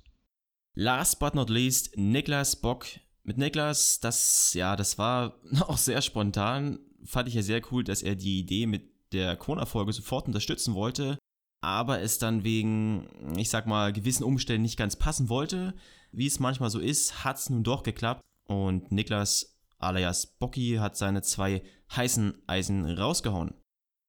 Last 0.74 1.20
but 1.20 1.36
not 1.36 1.50
least, 1.50 1.98
Niklas 1.98 2.56
Bock. 2.56 2.86
Mit 3.24 3.38
Niklas, 3.38 4.00
das, 4.00 4.54
ja, 4.54 4.76
das 4.76 4.98
war 4.98 5.40
auch 5.68 5.78
sehr 5.78 6.02
spontan. 6.02 6.80
Fand 7.06 7.28
ich 7.28 7.36
ja 7.36 7.42
sehr 7.42 7.62
cool, 7.72 7.84
dass 7.84 8.02
er 8.02 8.16
die 8.16 8.40
Idee 8.40 8.66
mit 8.66 8.90
der 9.12 9.36
Kona-Folge 9.36 9.94
sofort 9.94 10.28
unterstützen 10.28 10.74
wollte, 10.74 11.18
aber 11.62 12.02
es 12.02 12.18
dann 12.18 12.44
wegen, 12.44 13.36
ich 13.38 13.50
sag 13.50 13.68
mal, 13.68 13.92
gewissen 13.92 14.24
Umständen 14.24 14.62
nicht 14.62 14.78
ganz 14.78 14.96
passen 14.96 15.30
wollte. 15.30 15.74
Wie 16.12 16.28
es 16.28 16.40
manchmal 16.40 16.70
so 16.70 16.80
ist, 16.80 17.24
hat 17.24 17.38
es 17.38 17.50
nun 17.50 17.64
doch 17.64 17.84
geklappt 17.84 18.22
und 18.48 18.92
Niklas 18.92 19.58
alias 19.78 20.28
Bocky 20.28 20.76
hat 20.80 20.96
seine 20.96 21.22
zwei 21.22 21.64
heißen 21.96 22.42
Eisen 22.48 22.86
rausgehauen. 22.86 23.54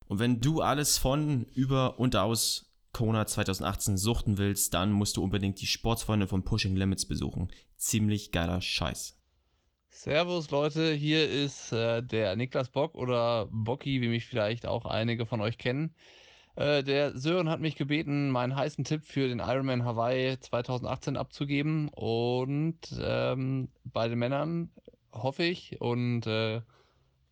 Und 0.07 0.19
wenn 0.19 0.41
du 0.41 0.61
alles 0.61 0.99
von, 0.99 1.45
über 1.55 1.99
und 1.99 2.17
aus 2.17 2.73
Kona 2.93 3.27
2018 3.27 3.97
suchten 3.97 4.37
willst, 4.37 4.75
dann 4.75 4.93
musst 4.93 5.17
du 5.17 5.23
unbedingt 5.23 5.61
die 5.61 5.67
Sportsfreunde 5.67 6.29
von 6.29 6.45
Pushing 6.45 6.77
Limits 6.77 7.07
besuchen. 7.07 7.51
Ziemlich 7.83 8.31
geiler 8.31 8.61
Scheiß. 8.61 9.19
Servus 9.89 10.53
Leute, 10.53 10.93
hier 10.93 11.29
ist 11.29 11.73
äh, 11.73 12.01
der 12.01 12.37
Niklas 12.37 12.71
Bock 12.71 12.95
oder 12.95 13.49
Bocki, 13.51 14.01
wie 14.01 14.07
mich 14.07 14.25
vielleicht 14.25 14.67
auch 14.67 14.85
einige 14.85 15.27
von 15.27 15.41
euch 15.41 15.59
kennen. 15.59 15.93
Äh, 16.55 16.85
der 16.85 17.19
Sören 17.19 17.49
hat 17.49 17.59
mich 17.59 17.75
gebeten, 17.75 18.31
meinen 18.31 18.55
heißen 18.55 18.85
Tipp 18.85 19.03
für 19.03 19.27
den 19.27 19.41
Ironman 19.41 19.85
Hawaii 19.85 20.39
2018 20.39 21.17
abzugeben. 21.17 21.89
Und 21.89 22.79
ähm, 23.01 23.69
bei 23.83 24.07
den 24.07 24.21
Männern 24.21 24.71
hoffe 25.13 25.43
ich 25.43 25.81
und 25.81 26.25
äh, 26.29 26.61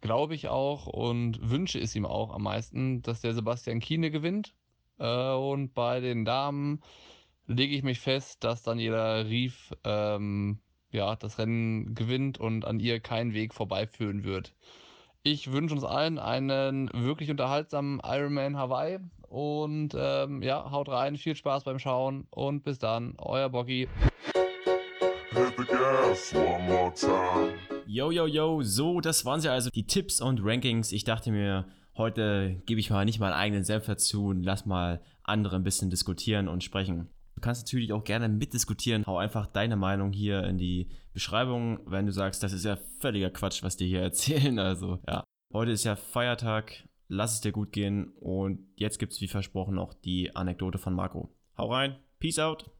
glaube 0.00 0.34
ich 0.34 0.48
auch 0.48 0.88
und 0.88 1.48
wünsche 1.48 1.78
es 1.78 1.94
ihm 1.94 2.04
auch 2.04 2.34
am 2.34 2.42
meisten, 2.42 3.02
dass 3.02 3.20
der 3.20 3.34
Sebastian 3.34 3.78
Kiene 3.78 4.10
gewinnt. 4.10 4.52
Äh, 4.98 5.32
und 5.32 5.74
bei 5.74 6.00
den 6.00 6.24
Damen 6.24 6.82
lege 7.50 7.74
ich 7.74 7.82
mich 7.82 7.98
fest, 7.98 8.44
dass 8.44 8.62
Daniela 8.62 9.26
Rief 9.26 9.74
ähm, 9.84 10.60
ja, 10.92 11.16
das 11.16 11.38
Rennen 11.38 11.94
gewinnt 11.94 12.38
und 12.38 12.64
an 12.64 12.78
ihr 12.78 13.00
kein 13.00 13.34
Weg 13.34 13.54
vorbeiführen 13.54 14.24
wird. 14.24 14.54
Ich 15.22 15.52
wünsche 15.52 15.74
uns 15.74 15.84
allen 15.84 16.18
einen 16.18 16.88
wirklich 16.94 17.30
unterhaltsamen 17.30 18.00
Ironman 18.04 18.56
Hawaii 18.56 18.98
und 19.28 19.94
ähm, 19.96 20.42
ja, 20.42 20.70
haut 20.70 20.88
rein, 20.88 21.16
viel 21.16 21.34
Spaß 21.34 21.64
beim 21.64 21.78
Schauen 21.78 22.26
und 22.30 22.62
bis 22.62 22.78
dann, 22.78 23.14
euer 23.18 23.48
Boggy. 23.48 23.88
Yo, 27.86 28.10
yo, 28.12 28.26
yo, 28.26 28.62
so, 28.62 29.00
das 29.00 29.24
waren 29.24 29.40
sie 29.40 29.50
also, 29.50 29.70
die 29.70 29.86
Tipps 29.86 30.20
und 30.20 30.40
Rankings. 30.42 30.92
Ich 30.92 31.02
dachte 31.04 31.32
mir, 31.32 31.66
heute 31.96 32.62
gebe 32.66 32.78
ich 32.78 32.90
mal 32.90 33.04
nicht 33.04 33.18
mal 33.18 33.32
einen 33.32 33.40
eigenen 33.40 33.64
Senf 33.64 33.86
dazu 33.86 34.26
und 34.26 34.44
lass 34.44 34.66
mal 34.66 35.02
andere 35.24 35.56
ein 35.56 35.64
bisschen 35.64 35.90
diskutieren 35.90 36.48
und 36.48 36.62
sprechen. 36.62 37.10
Du 37.40 37.46
kannst 37.46 37.64
natürlich 37.64 37.90
auch 37.94 38.04
gerne 38.04 38.28
mitdiskutieren. 38.28 39.06
Hau 39.06 39.16
einfach 39.16 39.46
deine 39.46 39.74
Meinung 39.74 40.12
hier 40.12 40.44
in 40.44 40.58
die 40.58 40.90
Beschreibung, 41.14 41.80
wenn 41.86 42.04
du 42.04 42.12
sagst, 42.12 42.42
das 42.42 42.52
ist 42.52 42.66
ja 42.66 42.76
völliger 42.98 43.30
Quatsch, 43.30 43.62
was 43.62 43.78
die 43.78 43.86
hier 43.86 44.02
erzählen. 44.02 44.58
Also, 44.58 44.98
ja. 45.08 45.24
Heute 45.50 45.70
ist 45.70 45.84
ja 45.84 45.96
Feiertag. 45.96 46.86
Lass 47.08 47.32
es 47.32 47.40
dir 47.40 47.50
gut 47.50 47.72
gehen. 47.72 48.08
Und 48.20 48.68
jetzt 48.76 48.98
gibt 48.98 49.14
es 49.14 49.22
wie 49.22 49.26
versprochen 49.26 49.74
noch 49.74 49.94
die 49.94 50.36
Anekdote 50.36 50.76
von 50.76 50.92
Marco. 50.92 51.30
Hau 51.56 51.72
rein. 51.72 51.96
Peace 52.18 52.38
out. 52.38 52.70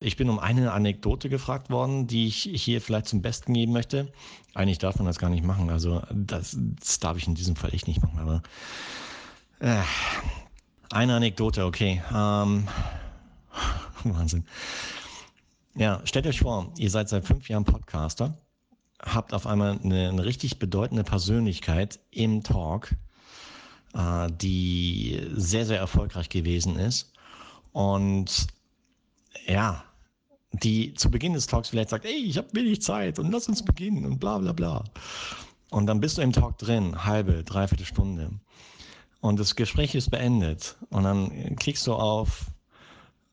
Ich 0.00 0.16
bin 0.16 0.28
um 0.30 0.40
eine 0.40 0.72
Anekdote 0.72 1.28
gefragt 1.28 1.70
worden, 1.70 2.08
die 2.08 2.26
ich 2.26 2.42
hier 2.42 2.80
vielleicht 2.80 3.06
zum 3.06 3.22
Besten 3.22 3.54
geben 3.54 3.72
möchte. 3.72 4.12
Eigentlich 4.52 4.78
darf 4.78 4.96
man 4.96 5.06
das 5.06 5.20
gar 5.20 5.30
nicht 5.30 5.44
machen. 5.44 5.70
Also 5.70 6.02
das, 6.12 6.58
das 6.58 6.98
darf 6.98 7.16
ich 7.16 7.28
in 7.28 7.36
diesem 7.36 7.54
Fall 7.54 7.72
echt 7.72 7.86
nicht 7.86 8.02
machen. 8.02 8.18
Aber 8.18 8.42
äh, 9.60 9.80
eine 10.90 11.14
Anekdote, 11.14 11.64
okay. 11.64 12.02
Ähm, 12.12 12.66
Wahnsinn. 14.04 14.44
Ja, 15.74 16.00
stellt 16.04 16.26
euch 16.26 16.40
vor, 16.40 16.72
ihr 16.76 16.90
seid 16.90 17.08
seit 17.08 17.24
fünf 17.24 17.48
Jahren 17.48 17.64
Podcaster, 17.64 18.36
habt 19.00 19.32
auf 19.32 19.46
einmal 19.46 19.78
eine, 19.82 20.08
eine 20.08 20.24
richtig 20.24 20.58
bedeutende 20.58 21.04
Persönlichkeit 21.04 22.00
im 22.10 22.42
Talk, 22.42 22.94
äh, 23.94 24.28
die 24.32 25.20
sehr, 25.34 25.64
sehr 25.64 25.78
erfolgreich 25.78 26.28
gewesen 26.28 26.76
ist. 26.76 27.12
Und 27.72 28.48
ja, 29.46 29.84
die 30.52 30.94
zu 30.94 31.10
Beginn 31.10 31.34
des 31.34 31.46
Talks 31.46 31.68
vielleicht 31.68 31.90
sagt, 31.90 32.04
ey, 32.04 32.16
ich 32.16 32.36
habe 32.36 32.48
wenig 32.52 32.82
Zeit 32.82 33.18
und 33.18 33.30
lass 33.30 33.48
uns 33.48 33.64
beginnen 33.64 34.04
und 34.04 34.18
bla 34.18 34.38
bla 34.38 34.52
bla. 34.52 34.84
Und 35.70 35.86
dann 35.86 36.00
bist 36.00 36.18
du 36.18 36.22
im 36.22 36.32
Talk 36.32 36.58
drin, 36.58 37.04
halbe, 37.04 37.44
dreiviertel 37.44 37.86
Stunde. 37.86 38.30
Und 39.20 39.38
das 39.38 39.54
Gespräch 39.54 39.94
ist 39.94 40.10
beendet. 40.10 40.76
Und 40.90 41.04
dann 41.04 41.56
klickst 41.56 41.86
du 41.86 41.94
auf 41.94 42.46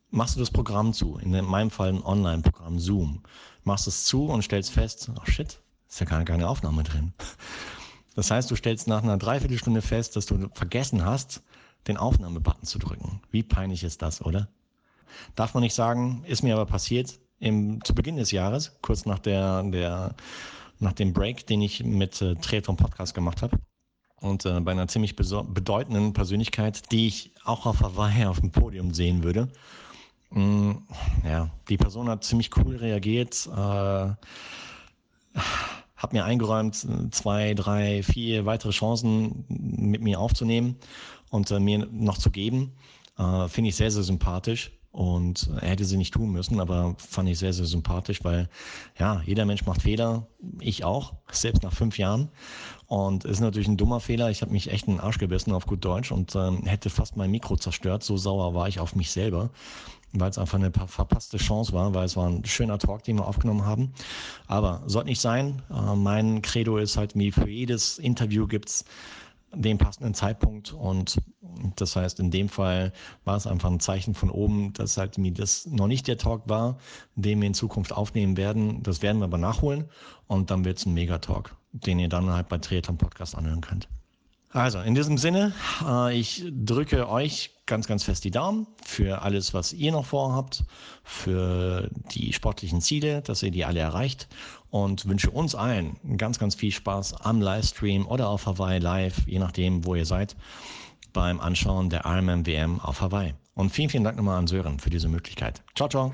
machst 0.10 0.36
du 0.36 0.40
das 0.40 0.52
Programm 0.52 0.94
zu, 0.94 1.18
in 1.18 1.32
meinem 1.46 1.72
Fall 1.72 1.90
ein 1.90 2.04
Online-Programm, 2.04 2.80
Zoom, 2.80 3.24
machst 3.64 3.88
es 3.88 4.06
zu 4.06 4.26
und 4.26 4.44
stellst 4.44 4.72
fest, 4.72 5.10
oh 5.16 5.26
shit, 5.26 5.60
ist 5.88 6.00
ja 6.00 6.06
gar 6.06 6.24
keine 6.24 6.48
Aufnahme 6.48 6.84
drin. 6.84 7.14
Das 8.16 8.32
heißt, 8.32 8.50
du 8.50 8.56
stellst 8.56 8.88
nach 8.88 9.04
einer 9.04 9.18
Dreiviertelstunde 9.18 9.82
fest, 9.82 10.16
dass 10.16 10.26
du 10.26 10.50
vergessen 10.54 11.06
hast, 11.06 11.44
den 11.88 11.98
Aufnahmebutton 11.98 12.64
zu 12.64 12.80
drücken. 12.80 13.22
Wie 13.32 13.44
peinlich 13.44 13.84
ist 13.84 14.02
das, 14.02 14.24
oder? 14.24 14.48
Darf 15.36 15.54
man 15.54 15.62
nicht 15.62 15.76
sagen, 15.76 16.24
ist 16.26 16.44
mir 16.44 16.56
aber 16.56 16.66
passiert 16.66 17.20
im, 17.40 17.84
zu 17.84 17.94
Beginn 17.94 18.18
des 18.18 18.32
Jahres, 18.32 18.78
kurz 18.82 19.06
nach 19.06 19.20
der, 19.20 19.64
der 19.64 20.16
nach 20.80 20.94
dem 20.94 21.14
Break, 21.14 21.48
den 21.48 21.62
ich 21.62 21.84
mit 21.84 22.22
äh, 22.22 22.36
Triathlon 22.36 22.78
Podcast 22.78 23.14
gemacht 23.14 23.42
habe. 23.42 23.58
Und 24.20 24.46
äh, 24.46 24.60
bei 24.62 24.72
einer 24.72 24.88
ziemlich 24.88 25.16
bedeutenden 25.16 26.14
Persönlichkeit, 26.14 26.92
die 26.92 27.08
ich 27.08 27.32
auch 27.44 27.66
auf 27.66 27.82
Hawaii 27.82 28.26
auf 28.26 28.40
dem 28.40 28.52
Podium 28.52 28.94
sehen 28.94 29.24
würde. 29.24 29.48
Mm, 30.30 30.72
ja, 31.24 31.50
die 31.70 31.78
Person 31.78 32.10
hat 32.10 32.24
ziemlich 32.24 32.56
cool 32.58 32.76
reagiert, 32.76 33.48
äh, 33.48 34.10
hat 35.96 36.14
mir 36.14 36.26
eingeräumt, 36.26 36.86
zwei, 37.12 37.54
drei, 37.54 38.04
vier 38.04 38.46
weitere 38.46 38.72
Chancen 38.72 39.46
mit 39.48 40.02
mir 40.02 40.20
aufzunehmen 40.20 40.78
und 41.30 41.50
äh, 41.52 41.60
mir 41.60 41.88
noch 41.92 42.18
zu 42.18 42.30
geben. 42.30 42.74
Äh, 43.18 43.48
Finde 43.48 43.70
ich 43.70 43.76
sehr, 43.76 43.92
sehr 43.92 44.04
sympathisch. 44.04 44.72
Und 44.92 45.52
er 45.62 45.70
hätte 45.70 45.86
sie 45.86 45.96
nicht 45.96 46.16
tun 46.16 46.32
müssen, 46.32 46.60
aber 46.60 46.96
fand 46.98 47.30
ich 47.30 47.38
sehr, 47.38 47.54
sehr 47.54 47.68
sympathisch, 47.68 48.24
weil 48.24 48.50
ja, 48.98 49.22
jeder 49.28 49.46
Mensch 49.46 49.64
macht 49.64 49.84
Fehler, 49.84 50.26
ich 50.60 50.84
auch, 50.84 51.14
selbst 51.32 51.62
nach 51.62 51.74
fünf 51.74 52.00
Jahren. 52.00 52.30
Und 52.88 53.24
es 53.24 53.34
ist 53.34 53.40
natürlich 53.42 53.68
ein 53.68 53.78
dummer 53.78 54.00
Fehler. 54.00 54.32
Ich 54.32 54.42
habe 54.42 54.52
mich 54.52 54.72
echt 54.72 54.88
in 54.88 54.94
den 54.96 55.00
Arsch 55.00 55.20
gebissen 55.20 55.52
auf 55.52 55.68
gut 55.68 55.86
Deutsch 55.86 56.12
und 56.12 56.36
ähm, 56.36 56.64
hätte 56.66 56.90
fast 56.90 57.16
mein 57.16 57.30
Mikro 57.30 57.58
zerstört. 57.58 58.02
So 58.02 58.18
sauer 58.18 58.56
war 58.56 58.68
ich 58.70 58.80
auf 58.80 58.96
mich 58.96 59.12
selber 59.12 59.52
weil 60.14 60.30
es 60.30 60.38
einfach 60.38 60.58
eine 60.58 60.72
verpasste 60.72 61.38
Chance 61.38 61.74
war, 61.74 61.94
weil 61.94 62.06
es 62.06 62.16
war 62.16 62.28
ein 62.28 62.46
schöner 62.46 62.80
Talk, 62.80 63.04
den 63.04 63.18
wir 63.18 63.28
aufgenommen 63.28 63.66
haben. 63.66 63.94
Aber 64.48 64.84
sollte 64.86 65.10
nicht 65.10 65.22
sein. 65.22 65.62
Äh, 65.70 65.96
mein 65.96 66.42
Credo 66.42 66.78
ist 66.78 66.98
halt, 66.98 67.16
wie 67.16 67.32
für 67.32 67.50
jedes 67.50 67.98
Interview 67.98 68.48
gibt 68.48 68.70
es 68.70 68.86
den 69.54 69.78
passenden 69.78 70.14
Zeitpunkt 70.14 70.74
und 70.74 71.18
das 71.78 71.96
heißt, 71.96 72.20
in 72.20 72.32
dem 72.32 72.50
Fall 72.50 72.92
war 73.24 73.38
es 73.38 73.48
einfach 73.48 73.72
ein 73.72 73.80
Zeichen 73.80 74.14
von 74.14 74.30
oben, 74.30 74.74
dass 74.74 74.98
halt 74.98 75.18
mir 75.18 75.32
das 75.32 75.66
noch 75.66 75.88
nicht 75.88 76.08
der 76.08 76.18
Talk 76.18 76.44
war, 76.48 76.78
den 77.16 77.40
wir 77.40 77.48
in 77.48 77.54
Zukunft 77.54 77.94
aufnehmen 77.94 78.38
werden. 78.38 78.84
Das 78.84 79.02
werden 79.02 79.20
wir 79.20 79.26
aber 79.26 79.38
nachholen 79.38 79.86
und 80.28 80.52
dann 80.52 80.66
wird 80.66 80.78
es 80.80 80.86
ein 80.86 80.94
Megatalk, 80.94 81.56
den 81.72 82.00
ihr 82.00 82.10
dann 82.10 82.30
halt 82.30 82.50
bei 82.50 82.58
Triathlon 82.58 82.98
Podcast 82.98 83.36
anhören 83.36 83.62
könnt. 83.62 83.88
Also 84.52 84.80
in 84.80 84.96
diesem 84.96 85.18
Sinne, 85.18 85.54
äh, 85.86 86.18
ich 86.18 86.46
drücke 86.52 87.10
euch 87.10 87.52
ganz, 87.66 87.86
ganz 87.86 88.04
fest 88.04 88.24
die 88.24 88.32
Daumen 88.32 88.66
für 88.84 89.22
alles, 89.22 89.54
was 89.54 89.74
ihr 89.74 89.92
noch 89.92 90.06
vorhabt, 90.06 90.64
für 91.04 91.90
die 92.12 92.32
sportlichen 92.32 92.82
Ziele, 92.82 93.22
dass 93.22 93.44
ihr 93.44 93.52
die 93.52 93.66
alle 93.66 93.82
erreicht 93.82 94.28
und 94.70 95.08
wünsche 95.08 95.32
uns 95.32 95.54
allen 95.54 95.98
ganz, 96.18 96.40
ganz 96.40 96.56
viel 96.56 96.72
Spaß 96.72 97.22
am 97.22 97.42
Livestream 97.42 98.08
oder 98.08 98.30
auf 98.30 98.46
Hawaii 98.46 98.80
Live, 98.80 99.28
je 99.28 99.40
nachdem, 99.40 99.86
wo 99.86 99.96
ihr 99.96 100.06
seid, 100.06 100.36
beim 101.14 101.40
Anschauen 101.40 101.90
der 101.90 102.06
Ironman 102.06 102.46
WM 102.46 102.80
auf 102.80 103.02
Hawaii. 103.02 103.34
Und 103.54 103.72
vielen, 103.72 103.90
vielen 103.90 104.04
Dank 104.04 104.18
nochmal 104.18 104.38
an 104.38 104.48
Sören 104.48 104.80
für 104.80 104.90
diese 104.90 105.10
Möglichkeit. 105.10 105.62
Ciao, 105.76 105.90
ciao. 105.90 106.14